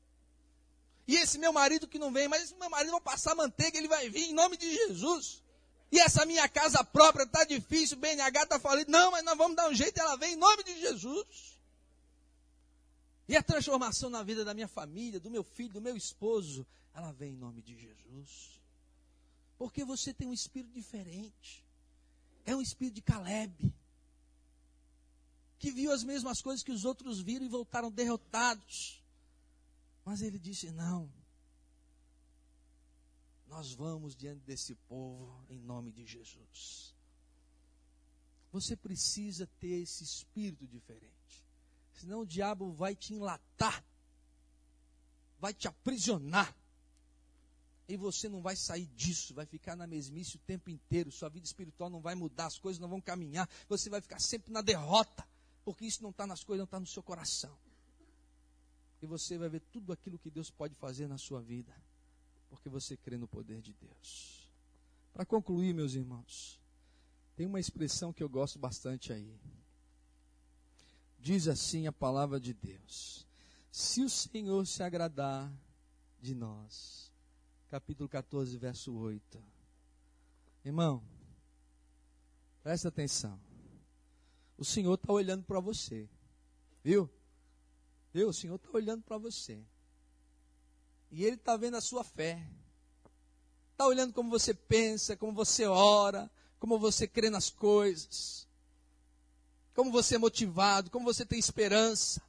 E 1.06 1.16
esse 1.16 1.38
meu 1.38 1.52
marido 1.52 1.86
que 1.86 1.98
não 1.98 2.12
vem, 2.12 2.26
mas 2.28 2.44
esse 2.44 2.54
meu 2.56 2.68
marido 2.68 2.90
vai 2.92 3.00
passar 3.00 3.34
manteiga, 3.34 3.78
ele 3.78 3.88
vai 3.88 4.08
vir 4.10 4.30
em 4.30 4.34
nome 4.34 4.56
de 4.56 4.70
Jesus. 4.72 5.42
E 5.90 6.00
essa 6.00 6.26
minha 6.26 6.48
casa 6.48 6.82
própria 6.82 7.22
está 7.22 7.44
difícil, 7.44 7.96
o 7.96 8.00
BNH 8.00 8.42
está 8.42 8.58
falando, 8.58 8.88
não, 8.88 9.12
mas 9.12 9.24
nós 9.24 9.38
vamos 9.38 9.56
dar 9.56 9.68
um 9.68 9.74
jeito, 9.74 9.98
ela 10.00 10.16
vem 10.16 10.32
em 10.32 10.36
nome 10.36 10.64
de 10.64 10.80
Jesus. 10.80 11.56
E 13.28 13.36
a 13.36 13.42
transformação 13.42 14.10
na 14.10 14.22
vida 14.22 14.44
da 14.44 14.54
minha 14.54 14.68
família, 14.68 15.20
do 15.20 15.30
meu 15.30 15.44
filho, 15.44 15.74
do 15.74 15.80
meu 15.80 15.96
esposo, 15.96 16.66
ela 16.94 17.12
vem 17.12 17.32
em 17.32 17.36
nome 17.36 17.62
de 17.62 17.76
Jesus. 17.76 18.60
Porque 19.58 19.84
você 19.84 20.12
tem 20.12 20.28
um 20.28 20.32
espírito 20.32 20.72
diferente. 20.72 21.64
É 22.44 22.54
um 22.54 22.60
espírito 22.60 22.94
de 22.94 23.02
Caleb. 23.02 23.74
Que 25.58 25.70
viu 25.70 25.90
as 25.92 26.04
mesmas 26.04 26.40
coisas 26.40 26.62
que 26.62 26.70
os 26.70 26.84
outros 26.84 27.20
viram 27.20 27.44
e 27.44 27.48
voltaram 27.48 27.90
derrotados. 27.90 29.02
Mas 30.06 30.22
ele 30.22 30.38
disse: 30.38 30.70
Não, 30.70 31.12
nós 33.48 33.72
vamos 33.72 34.14
diante 34.14 34.40
desse 34.44 34.76
povo 34.88 35.44
em 35.48 35.58
nome 35.58 35.90
de 35.90 36.06
Jesus. 36.06 36.94
Você 38.52 38.76
precisa 38.76 39.48
ter 39.58 39.82
esse 39.82 40.04
espírito 40.04 40.64
diferente, 40.64 41.44
senão 41.92 42.20
o 42.20 42.26
diabo 42.26 42.72
vai 42.72 42.94
te 42.94 43.14
enlatar, 43.14 43.84
vai 45.40 45.52
te 45.52 45.66
aprisionar. 45.66 46.56
E 47.88 47.96
você 47.96 48.28
não 48.28 48.40
vai 48.40 48.56
sair 48.56 48.86
disso, 48.86 49.34
vai 49.34 49.46
ficar 49.46 49.76
na 49.76 49.86
mesmice 49.86 50.36
o 50.36 50.40
tempo 50.40 50.70
inteiro. 50.70 51.10
Sua 51.10 51.28
vida 51.28 51.46
espiritual 51.46 51.90
não 51.90 52.00
vai 52.00 52.14
mudar, 52.14 52.46
as 52.46 52.58
coisas 52.58 52.80
não 52.80 52.88
vão 52.88 53.00
caminhar. 53.00 53.48
Você 53.68 53.90
vai 53.90 54.00
ficar 54.00 54.20
sempre 54.20 54.52
na 54.52 54.60
derrota, 54.60 55.26
porque 55.64 55.84
isso 55.84 56.02
não 56.02 56.10
está 56.10 56.26
nas 56.26 56.42
coisas, 56.42 56.58
não 56.60 56.64
está 56.64 56.80
no 56.80 56.86
seu 56.86 57.02
coração. 57.02 57.56
E 59.00 59.06
você 59.06 59.36
vai 59.36 59.48
ver 59.48 59.60
tudo 59.72 59.92
aquilo 59.92 60.18
que 60.18 60.30
Deus 60.30 60.50
pode 60.50 60.74
fazer 60.74 61.06
na 61.06 61.18
sua 61.18 61.40
vida, 61.40 61.74
porque 62.48 62.68
você 62.68 62.96
crê 62.96 63.16
no 63.16 63.28
poder 63.28 63.60
de 63.60 63.72
Deus. 63.74 64.50
Para 65.12 65.24
concluir, 65.24 65.74
meus 65.74 65.94
irmãos, 65.94 66.60
tem 67.36 67.46
uma 67.46 67.60
expressão 67.60 68.12
que 68.12 68.22
eu 68.22 68.28
gosto 68.28 68.58
bastante 68.58 69.12
aí. 69.12 69.38
Diz 71.18 71.48
assim 71.48 71.86
a 71.86 71.92
palavra 71.92 72.38
de 72.40 72.54
Deus: 72.54 73.26
Se 73.70 74.02
o 74.02 74.08
Senhor 74.08 74.66
se 74.66 74.82
agradar 74.82 75.52
de 76.20 76.34
nós, 76.34 77.12
capítulo 77.68 78.08
14, 78.08 78.56
verso 78.56 78.94
8. 78.94 79.42
Irmão, 80.64 81.02
presta 82.62 82.88
atenção. 82.88 83.38
O 84.58 84.64
Senhor 84.64 84.94
está 84.94 85.12
olhando 85.12 85.44
para 85.44 85.60
você. 85.60 86.08
Viu? 86.82 87.10
Viu? 88.16 88.30
O 88.30 88.32
Senhor 88.32 88.56
está 88.56 88.70
olhando 88.72 89.02
para 89.02 89.18
você. 89.18 89.62
E 91.10 91.22
Ele 91.22 91.36
está 91.36 91.54
vendo 91.54 91.76
a 91.76 91.82
sua 91.82 92.02
fé. 92.02 92.42
Está 93.72 93.86
olhando 93.86 94.14
como 94.14 94.30
você 94.30 94.54
pensa, 94.54 95.14
como 95.14 95.34
você 95.34 95.66
ora, 95.66 96.30
como 96.58 96.78
você 96.78 97.06
crê 97.06 97.28
nas 97.28 97.50
coisas. 97.50 98.48
Como 99.74 99.92
você 99.92 100.14
é 100.14 100.18
motivado, 100.18 100.90
como 100.90 101.04
você 101.04 101.26
tem 101.26 101.38
esperança. 101.38 102.22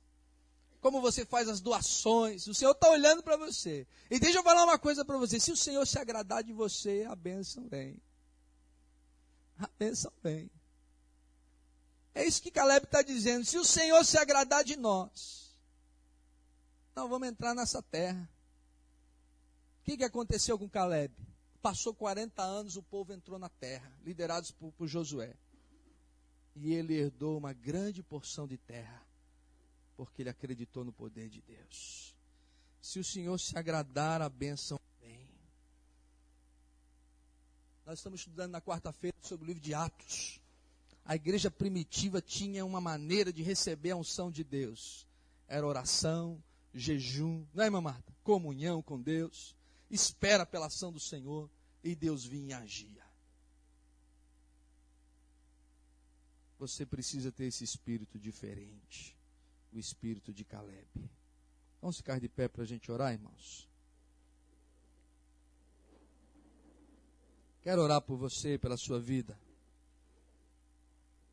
Como 0.82 1.00
você 1.00 1.26
faz 1.26 1.48
as 1.48 1.62
doações. 1.62 2.48
O 2.48 2.54
Senhor 2.54 2.72
está 2.72 2.90
olhando 2.90 3.24
para 3.24 3.38
você. 3.38 3.88
E 4.12 4.20
deixa 4.20 4.40
eu 4.40 4.44
falar 4.44 4.66
uma 4.66 4.78
coisa 4.78 5.06
para 5.06 5.18
você. 5.18 5.40
Se 5.40 5.54
o 5.54 5.58
Senhor 5.58 5.88
se 5.88 5.98
agradar 5.98 6.44
de 6.44 6.52
você, 6.52 7.08
a 7.10 7.16
bênção 7.16 7.66
vem. 7.70 7.98
A 9.58 9.70
bênção 9.80 10.12
vem. 10.22 10.52
É 12.14 12.26
isso 12.26 12.42
que 12.42 12.52
Caleb 12.52 12.88
está 12.88 13.02
dizendo. 13.02 13.46
Se 13.46 13.58
o 13.58 13.64
Senhor 13.64 14.04
se 14.04 14.18
agradar 14.18 14.66
de 14.66 14.76
nós, 14.76 15.47
nós 16.98 17.10
vamos 17.10 17.28
entrar 17.28 17.54
nessa 17.54 17.82
terra. 17.82 18.28
O 19.82 19.84
que, 19.84 19.98
que 19.98 20.04
aconteceu 20.04 20.58
com 20.58 20.68
Caleb? 20.68 21.14
Passou 21.62 21.94
40 21.94 22.42
anos, 22.42 22.76
o 22.76 22.82
povo 22.82 23.14
entrou 23.14 23.38
na 23.38 23.50
terra, 23.50 23.92
liderados 24.04 24.52
por, 24.52 24.72
por 24.72 24.88
Josué. 24.88 25.36
E 26.56 26.74
ele 26.74 26.96
herdou 26.96 27.38
uma 27.38 27.54
grande 27.54 28.02
porção 28.02 28.48
de 28.48 28.58
terra, 28.58 29.06
porque 29.96 30.24
ele 30.24 30.30
acreditou 30.30 30.84
no 30.84 30.92
poder 30.92 31.30
de 31.30 31.40
Deus. 31.42 32.16
Se 32.82 33.00
o 33.00 33.04
Senhor 33.04 33.40
se 33.40 33.56
agradar, 33.56 34.22
a 34.22 34.28
bênção 34.28 34.80
vem. 35.00 35.30
Nós 37.86 38.00
estamos 38.00 38.22
estudando 38.22 38.52
na 38.52 38.62
quarta-feira 38.62 39.16
sobre 39.22 39.46
o 39.46 39.48
livro 39.48 39.62
de 39.62 39.74
Atos 39.74 40.42
a 41.08 41.16
igreja 41.16 41.50
primitiva 41.50 42.22
tinha 42.22 42.66
uma 42.66 42.82
maneira 42.82 43.32
de 43.32 43.42
receber 43.42 43.92
a 43.92 43.96
unção 43.96 44.30
de 44.30 44.44
Deus. 44.44 45.08
Era 45.48 45.66
oração, 45.66 46.44
jejum, 46.78 47.46
não 47.54 47.64
é, 47.64 47.70
Marta? 47.70 48.16
Comunhão 48.24 48.82
com 48.82 49.02
Deus, 49.02 49.56
espera 49.90 50.46
pela 50.46 50.68
ação 50.68 50.92
do 50.92 51.00
Senhor 51.00 51.50
e 51.84 51.96
Deus 51.96 52.26
vinha 52.26 52.60
e 52.60 52.64
agia. 52.64 53.08
Você 56.60 56.86
precisa 56.86 57.32
ter 57.32 57.46
esse 57.46 57.64
espírito 57.64 58.20
diferente, 58.20 59.16
o 59.72 59.78
espírito 59.78 60.34
de 60.34 60.44
Caleb. 60.44 61.10
Vamos 61.82 61.98
ficar 61.98 62.20
de 62.20 62.28
pé 62.28 62.48
para 62.48 62.64
a 62.64 62.66
gente 62.66 62.92
orar, 62.92 63.14
irmãos? 63.14 63.70
Quero 67.62 67.82
orar 67.82 68.02
por 68.02 68.18
você, 68.18 68.58
pela 68.58 68.78
sua 68.78 69.00
vida. 69.00 69.38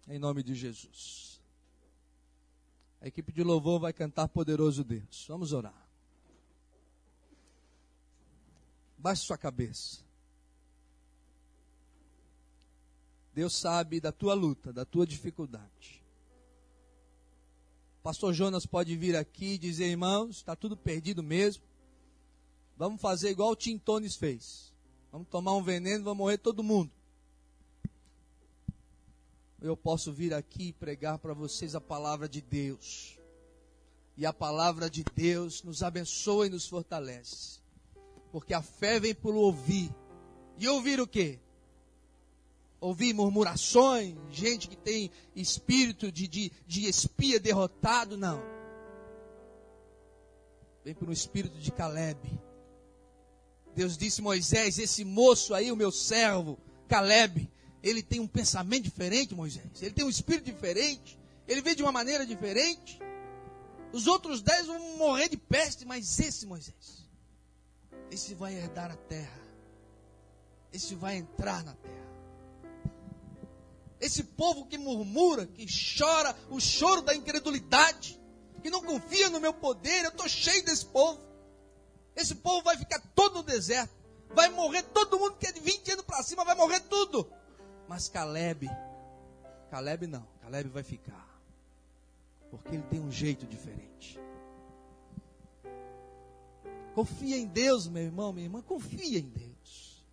Em 0.06 0.18
nome 0.18 0.42
de 0.42 0.54
Jesus. 0.54 1.33
A 3.04 3.06
equipe 3.06 3.30
de 3.30 3.42
louvor 3.42 3.78
vai 3.78 3.92
cantar 3.92 4.26
Poderoso 4.28 4.82
Deus. 4.82 5.26
Vamos 5.28 5.52
orar. 5.52 5.86
Baixe 8.96 9.26
sua 9.26 9.36
cabeça. 9.36 10.02
Deus 13.34 13.54
sabe 13.54 14.00
da 14.00 14.10
tua 14.10 14.32
luta, 14.32 14.72
da 14.72 14.86
tua 14.86 15.06
dificuldade. 15.06 16.02
Pastor 18.02 18.32
Jonas 18.32 18.64
pode 18.64 18.96
vir 18.96 19.16
aqui 19.16 19.52
e 19.52 19.58
dizer, 19.58 19.84
irmãos, 19.84 20.36
está 20.36 20.56
tudo 20.56 20.74
perdido 20.74 21.22
mesmo. 21.22 21.62
Vamos 22.74 23.02
fazer 23.02 23.28
igual 23.28 23.50
o 23.50 23.56
Tim 23.56 23.76
Tones 23.76 24.16
fez. 24.16 24.72
Vamos 25.12 25.28
tomar 25.28 25.52
um 25.52 25.62
veneno, 25.62 26.04
vamos 26.04 26.20
morrer 26.20 26.38
todo 26.38 26.62
mundo 26.62 26.90
eu 29.64 29.76
posso 29.76 30.12
vir 30.12 30.34
aqui 30.34 30.68
e 30.68 30.72
pregar 30.74 31.18
para 31.18 31.32
vocês 31.32 31.74
a 31.74 31.80
palavra 31.80 32.28
de 32.28 32.42
Deus. 32.42 33.18
E 34.14 34.26
a 34.26 34.32
palavra 34.32 34.90
de 34.90 35.02
Deus 35.16 35.62
nos 35.62 35.82
abençoa 35.82 36.46
e 36.46 36.50
nos 36.50 36.68
fortalece. 36.68 37.60
Porque 38.30 38.52
a 38.52 38.60
fé 38.60 39.00
vem 39.00 39.14
por 39.14 39.34
ouvir. 39.34 39.90
E 40.58 40.68
ouvir 40.68 41.00
o 41.00 41.06
quê? 41.06 41.40
Ouvir 42.78 43.14
murmurações, 43.14 44.14
gente 44.30 44.68
que 44.68 44.76
tem 44.76 45.10
espírito 45.34 46.12
de, 46.12 46.28
de, 46.28 46.52
de 46.66 46.86
espia 46.86 47.40
derrotado, 47.40 48.18
não. 48.18 48.42
Vem 50.84 50.94
por 50.94 51.08
um 51.08 51.12
espírito 51.12 51.58
de 51.58 51.72
Caleb. 51.72 52.18
Deus 53.74 53.96
disse 53.96 54.20
Moisés, 54.20 54.78
esse 54.78 55.06
moço 55.06 55.54
aí, 55.54 55.72
o 55.72 55.76
meu 55.76 55.90
servo, 55.90 56.58
Caleb, 56.86 57.50
ele 57.84 58.02
tem 58.02 58.18
um 58.18 58.26
pensamento 58.26 58.84
diferente, 58.84 59.34
Moisés. 59.34 59.82
Ele 59.82 59.92
tem 59.92 60.04
um 60.04 60.08
espírito 60.08 60.46
diferente. 60.46 61.18
Ele 61.46 61.60
vê 61.60 61.74
de 61.74 61.82
uma 61.82 61.92
maneira 61.92 62.24
diferente. 62.24 62.98
Os 63.92 64.06
outros 64.06 64.40
dez 64.40 64.66
vão 64.66 64.96
morrer 64.96 65.28
de 65.28 65.36
peste, 65.36 65.84
mas 65.84 66.18
esse 66.18 66.46
Moisés, 66.46 67.06
esse 68.10 68.34
vai 68.34 68.54
herdar 68.54 68.90
a 68.90 68.96
terra. 68.96 69.38
Esse 70.72 70.94
vai 70.94 71.16
entrar 71.16 71.62
na 71.62 71.74
terra. 71.74 71.94
Esse 74.00 74.24
povo 74.24 74.66
que 74.66 74.78
murmura, 74.78 75.46
que 75.46 75.66
chora 75.98 76.34
o 76.48 76.58
choro 76.58 77.02
da 77.02 77.14
incredulidade, 77.14 78.18
que 78.62 78.70
não 78.70 78.82
confia 78.82 79.28
no 79.28 79.38
meu 79.38 79.52
poder, 79.52 80.04
eu 80.04 80.10
estou 80.10 80.28
cheio 80.28 80.64
desse 80.64 80.86
povo. 80.86 81.20
Esse 82.16 82.34
povo 82.34 82.62
vai 82.62 82.78
ficar 82.78 83.00
todo 83.14 83.34
no 83.34 83.42
deserto. 83.42 83.94
Vai 84.30 84.48
morrer 84.48 84.82
todo 84.84 85.18
mundo 85.18 85.36
que 85.36 85.46
é 85.46 85.52
de 85.52 85.60
20 85.60 85.92
anos 85.92 86.04
para 86.04 86.22
cima, 86.22 86.44
vai 86.44 86.54
morrer 86.54 86.80
tudo. 86.80 87.30
Mas 87.88 88.08
Caleb, 88.08 88.70
Caleb 89.70 90.06
não, 90.06 90.26
Caleb 90.42 90.70
vai 90.70 90.82
ficar. 90.82 91.28
Porque 92.50 92.74
ele 92.74 92.84
tem 92.84 93.00
um 93.00 93.10
jeito 93.10 93.46
diferente. 93.46 94.20
Confia 96.94 97.36
em 97.36 97.46
Deus, 97.46 97.88
meu 97.88 98.04
irmão, 98.04 98.32
minha 98.32 98.46
irmã, 98.46 98.62
confia 98.62 99.18
em 99.18 99.28
Deus. 99.28 100.04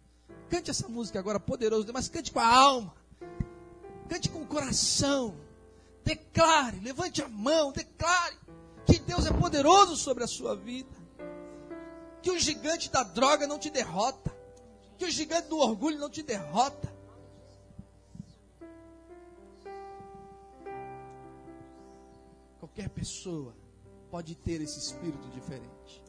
Cante 0.50 0.72
essa 0.72 0.90
música 0.90 1.20
agora, 1.20 1.40
poderoso, 1.40 1.88
mas 1.94 2.10
cante 2.10 2.32
com 2.32 2.40
a 2.40 2.46
alma. 2.46 2.94
Cante 4.10 4.30
com 4.30 4.42
o 4.42 4.48
coração. 4.48 5.36
Declare, 6.04 6.80
levante 6.80 7.22
a 7.22 7.30
mão, 7.30 7.72
declare 7.72 8.36
que 8.86 9.00
Deus 9.00 9.28
é 9.28 9.32
poderoso 9.32 9.96
sobre 9.96 10.24
a 10.24 10.28
sua 10.28 10.56
vida. 10.56 10.90
Que 12.22 12.32
o 12.32 12.40
gigante 12.40 12.90
da 12.90 13.04
droga 13.04 13.46
não 13.46 13.60
te 13.60 13.70
derrota. 13.70 14.36
Que 14.98 15.06
o 15.06 15.12
gigante 15.12 15.48
do 15.48 15.58
orgulho 15.58 16.00
não 16.00 16.10
te 16.10 16.24
derrota. 16.24 16.91
Qualquer 22.74 22.90
pessoa 22.90 23.54
pode 24.10 24.34
ter 24.34 24.62
esse 24.62 24.80
espírito 24.80 25.28
diferente. 25.30 26.02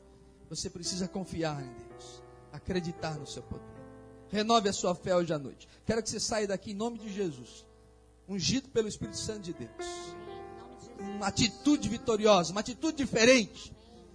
Você 0.49 0.71
precisa 0.71 1.09
confiar 1.09 1.61
em 1.61 1.73
Deus, 1.73 2.23
acreditar 2.53 3.19
no 3.19 3.27
seu 3.27 3.43
poder. 3.43 3.65
Renove 4.29 4.69
a 4.69 4.73
sua 4.73 4.95
fé 4.95 5.15
hoje 5.17 5.33
à 5.33 5.39
noite. 5.41 5.69
Quero 5.85 6.01
que 6.01 6.09
você 6.09 6.21
saia 6.21 6.47
daqui 6.47 6.71
em 6.71 6.75
nome 6.75 6.99
de 6.99 7.13
Jesus, 7.13 7.67
ungido 8.29 8.69
pelo 8.69 8.87
Espírito 8.87 9.17
Santo 9.17 9.41
de 9.41 9.53
Deus. 9.55 9.71
Uma 11.01 11.27
atitude 11.27 11.89
vitoriosa, 11.89 12.53
uma 12.53 12.61
atitude 12.61 12.97
diferente. 12.97 13.75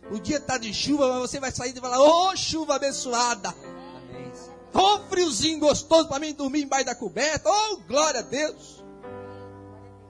O 0.10 0.18
dia 0.18 0.38
está 0.38 0.58
de 0.58 0.74
chuva, 0.74 1.10
mas 1.10 1.30
você 1.30 1.41
vai 1.41 1.52
sair 1.52 1.76
e 1.76 1.82
falar: 1.82 2.00
Ô 2.00 2.30
oh, 2.30 2.36
chuva 2.38 2.76
abençoada! 2.76 3.54
Ô 4.74 4.80
oh, 4.80 5.00
friozinho 5.10 5.60
gostoso 5.60 6.08
para 6.08 6.20
mim 6.20 6.34
dormir 6.34 6.64
embaixo 6.64 6.86
da 6.86 6.95
coberta! 6.95 7.50
Ô 7.50 7.74
oh, 7.74 7.78
glória 7.80 8.22
a 8.22 8.24
Deus! 8.24 8.76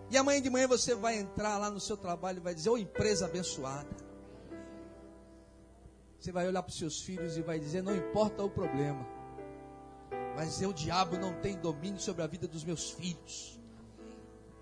E 0.09 0.17
amanhã 0.17 0.41
de 0.41 0.49
manhã 0.49 0.67
você 0.67 0.95
vai 0.95 1.17
entrar 1.17 1.57
lá 1.57 1.69
no 1.69 1.79
seu 1.79 1.97
trabalho 1.97 2.37
e 2.37 2.41
vai 2.41 2.55
dizer: 2.55 2.69
Ô 2.69 2.73
oh, 2.73 2.77
empresa 2.77 3.25
abençoada. 3.25 3.89
Você 6.19 6.31
vai 6.31 6.47
olhar 6.47 6.63
para 6.63 6.71
os 6.71 6.77
seus 6.77 7.01
filhos 7.01 7.37
e 7.37 7.41
vai 7.41 7.59
dizer: 7.59 7.83
Não 7.83 7.95
importa 7.95 8.43
o 8.43 8.49
problema, 8.49 9.05
mas 10.35 10.61
o 10.61 10.73
diabo 10.73 11.17
não 11.17 11.33
tem 11.41 11.57
domínio 11.57 11.99
sobre 11.99 12.23
a 12.23 12.27
vida 12.27 12.47
dos 12.47 12.63
meus 12.63 12.91
filhos. 12.91 13.59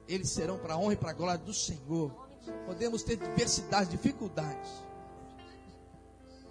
Eles 0.08 0.30
serão 0.30 0.58
para 0.58 0.76
a 0.76 0.78
honra 0.78 0.94
e 0.94 0.98
para 0.98 1.12
a 1.12 1.14
glória 1.14 1.44
do 1.44 1.54
Senhor. 1.54 2.12
Podemos 2.66 3.04
ter 3.04 3.16
diversidade, 3.16 3.90
dificuldades, 3.90 4.70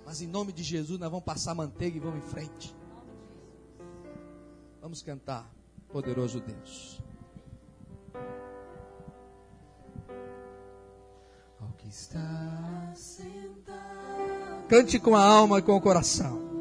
mas 0.05 0.21
em 0.21 0.27
nome 0.27 0.53
de 0.53 0.63
Jesus 0.63 0.99
nós 0.99 1.09
vamos 1.09 1.25
passar 1.25 1.55
manteiga 1.55 1.97
e 1.97 2.01
vamos 2.01 2.25
em 2.25 2.29
frente. 2.29 2.75
Vamos 4.81 5.03
cantar, 5.03 5.49
poderoso 5.89 6.41
Deus. 6.41 7.01
Está 11.95 12.93
sentado. 12.97 14.67
Cante 14.69 14.99
com 14.99 15.15
a 15.15 15.25
alma 15.25 15.61
e 15.61 15.63
com 15.63 15.77
o 15.77 15.81
coração. 15.81 16.54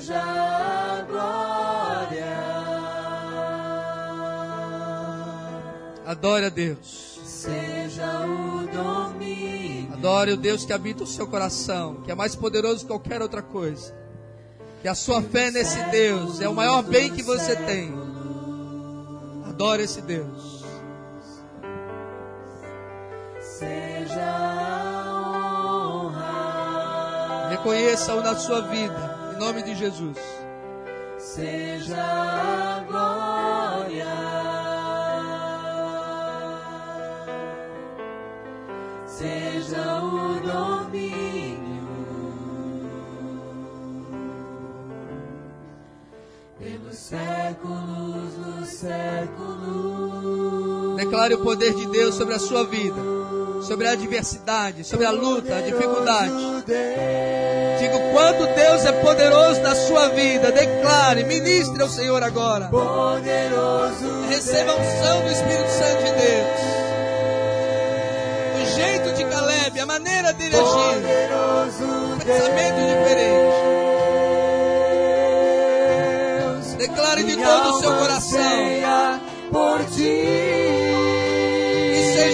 Seja 0.00 0.22
a 0.22 1.02
glória. 1.02 2.38
Adore 6.06 6.46
a 6.46 6.48
Deus. 6.48 7.20
Seja 7.24 8.20
o 8.24 8.66
domínio, 8.66 9.92
Adore 9.92 10.32
o 10.32 10.36
Deus 10.36 10.64
que 10.64 10.72
habita 10.72 11.04
o 11.04 11.06
seu 11.06 11.26
coração, 11.26 12.02
que 12.02 12.10
é 12.10 12.14
mais 12.14 12.34
poderoso 12.34 12.80
que 12.80 12.86
qualquer 12.86 13.20
outra 13.20 13.42
coisa. 13.42 13.94
Que 14.82 14.88
a 14.88 14.94
sua 14.94 15.20
fé 15.20 15.50
nesse 15.50 15.82
Deus 15.90 16.40
é 16.40 16.48
o 16.48 16.54
maior 16.54 16.82
bem 16.82 17.12
que 17.12 17.22
você 17.22 17.56
tem. 17.56 17.92
Adore 19.48 19.82
esse 19.82 20.00
Deus. 20.00 20.58
seja 23.40 24.22
a 24.22 25.20
honra, 26.06 27.48
Reconheça-o 27.50 28.22
na 28.22 28.36
sua 28.36 28.60
vida, 28.62 29.17
em 29.38 29.40
nome 29.40 29.62
de 29.62 29.74
Jesus. 29.76 30.18
seja 31.16 32.02
a 32.02 32.80
glória, 32.88 34.06
seja 39.06 40.02
o 40.02 40.40
domínio 40.40 41.88
pelos 46.58 46.96
séculos 46.96 48.34
dos 48.34 48.68
séculos. 48.68 50.16
Declare 50.96 51.34
o 51.34 51.44
poder 51.44 51.74
de 51.74 51.86
Deus 51.86 52.16
sobre 52.16 52.34
a 52.34 52.40
sua 52.40 52.64
vida, 52.64 53.00
sobre 53.68 53.86
a 53.86 53.92
adversidade, 53.92 54.82
sobre 54.82 55.04
a 55.04 55.10
luta, 55.10 55.56
a 55.56 55.60
dificuldade. 55.60 56.32
Diga 57.78 57.96
o 57.96 58.12
quanto 58.14 58.46
Deus 58.54 58.86
é 58.86 58.92
poderoso 58.92 59.60
na 59.60 59.74
sua 59.74 60.08
vida. 60.08 60.50
Declare, 60.50 61.22
ministre 61.24 61.82
ao 61.82 61.88
Senhor 61.90 62.22
agora. 62.22 62.70
Receba 64.30 64.72
a 64.72 64.74
unção 64.74 65.20
do 65.22 65.30
Espírito 65.30 65.68
Santo 65.68 66.02
de 66.02 66.12
Deus. 66.12 66.60
O 68.56 68.64
jeito 68.74 69.12
de 69.12 69.24
Caleb, 69.26 69.80
a 69.80 69.86
maneira 69.86 70.32
dele 70.32 70.56
agir, 70.56 71.02
pensamento 72.24 72.80
diferente. 72.86 73.57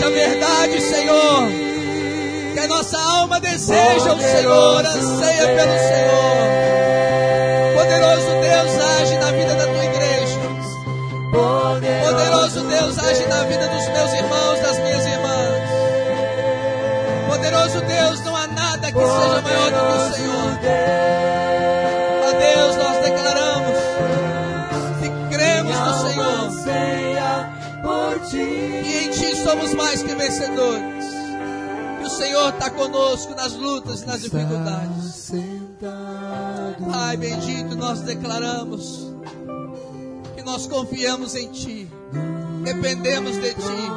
Seja 0.05 0.11
verdade, 0.11 0.81
Senhor. 0.83 1.49
Que 2.53 2.61
a 2.61 2.69
nossa 2.69 2.99
alma 2.99 3.41
deseja 3.41 4.13
o 4.13 4.21
Senhor, 4.21 4.85
anseia 4.85 5.47
pelo 5.47 5.79
Senhor. 5.79 6.45
Poderoso 7.75 8.29
Deus, 8.43 8.81
age 9.01 9.19
na 9.19 9.33
vida 9.33 9.55
da 9.55 9.67
tua 9.67 9.85
igreja. 9.85 10.41
Poderoso 11.31 12.61
Deus, 12.65 12.99
age 12.99 13.27
na 13.27 13.45
vida 13.45 13.67
dos 13.67 13.89
meus 13.89 14.13
irmãos, 14.13 14.61
das 14.61 14.79
minhas 14.81 15.07
irmãs. 15.07 15.71
Poderoso 17.31 17.81
Deus, 17.81 18.21
não 18.25 18.37
há 18.37 18.47
nada 18.47 18.93
que 18.93 18.99
seja 18.99 19.41
maior 19.43 19.71
do 19.71 19.79
que 19.81 19.93
o 19.97 20.15
Senhor. 20.15 21.44
Que 30.07 30.15
vencedores. 30.15 31.05
Que 31.99 32.05
o 32.05 32.11
Senhor 32.11 32.51
está 32.51 32.71
conosco 32.71 33.35
nas 33.35 33.55
lutas 33.55 34.03
e 34.03 34.07
nas 34.07 34.23
dificuldades. 34.23 35.33
Pai 36.91 37.17
bendito, 37.17 37.75
nós 37.77 38.01
declaramos 38.01 39.13
que 40.37 40.43
nós 40.43 40.67
confiamos 40.67 41.35
em 41.35 41.51
Ti, 41.51 41.89
dependemos 42.63 43.37
de 43.37 43.55
Ti 43.55 43.91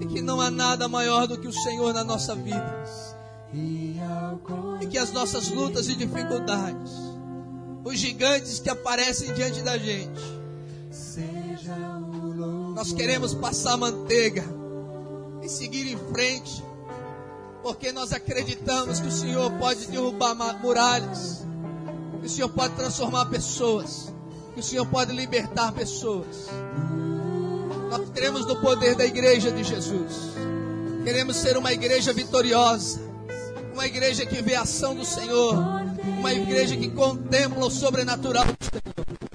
e 0.00 0.06
que 0.06 0.20
não 0.20 0.40
há 0.40 0.50
nada 0.50 0.88
maior 0.88 1.26
do 1.26 1.38
que 1.38 1.48
o 1.48 1.52
Senhor 1.52 1.92
na 1.94 2.04
nossa 2.04 2.34
vida. 2.34 2.84
e 4.80 4.86
que 4.86 4.98
as 4.98 5.12
nossas 5.12 5.48
lutas 5.48 5.88
e 5.88 5.94
dificuldades, 5.94 6.92
os 7.84 7.98
gigantes 7.98 8.58
que 8.58 8.70
aparecem 8.70 9.32
diante 9.34 9.62
da 9.62 9.76
gente, 9.78 10.20
seja 10.90 11.74
o 11.74 12.00
louvor. 12.10 12.21
Nós 12.74 12.92
queremos 12.92 13.34
passar 13.34 13.76
manteiga 13.76 14.44
e 15.42 15.48
seguir 15.48 15.92
em 15.92 15.96
frente, 16.12 16.62
porque 17.62 17.92
nós 17.92 18.12
acreditamos 18.12 19.00
que 19.00 19.08
o 19.08 19.12
Senhor 19.12 19.50
pode 19.52 19.86
derrubar 19.86 20.34
muralhas, 20.60 21.42
que 22.20 22.26
o 22.26 22.30
Senhor 22.30 22.48
pode 22.48 22.74
transformar 22.74 23.26
pessoas, 23.26 24.12
que 24.54 24.60
o 24.60 24.62
Senhor 24.62 24.86
pode 24.86 25.12
libertar 25.12 25.72
pessoas. 25.72 26.48
Nós 27.90 28.08
cremos 28.10 28.46
no 28.46 28.56
poder 28.60 28.94
da 28.94 29.04
igreja 29.04 29.52
de 29.52 29.62
Jesus. 29.62 30.32
Queremos 31.04 31.36
ser 31.36 31.56
uma 31.56 31.72
igreja 31.72 32.12
vitoriosa, 32.12 33.00
uma 33.74 33.86
igreja 33.86 34.24
que 34.24 34.40
vê 34.40 34.54
a 34.54 34.62
ação 34.62 34.94
do 34.94 35.04
Senhor, 35.04 35.54
uma 36.18 36.32
igreja 36.32 36.76
que 36.76 36.88
contempla 36.88 37.66
o 37.66 37.70
sobrenatural 37.70 38.44
do 38.44 38.56
Senhor. 38.64 39.31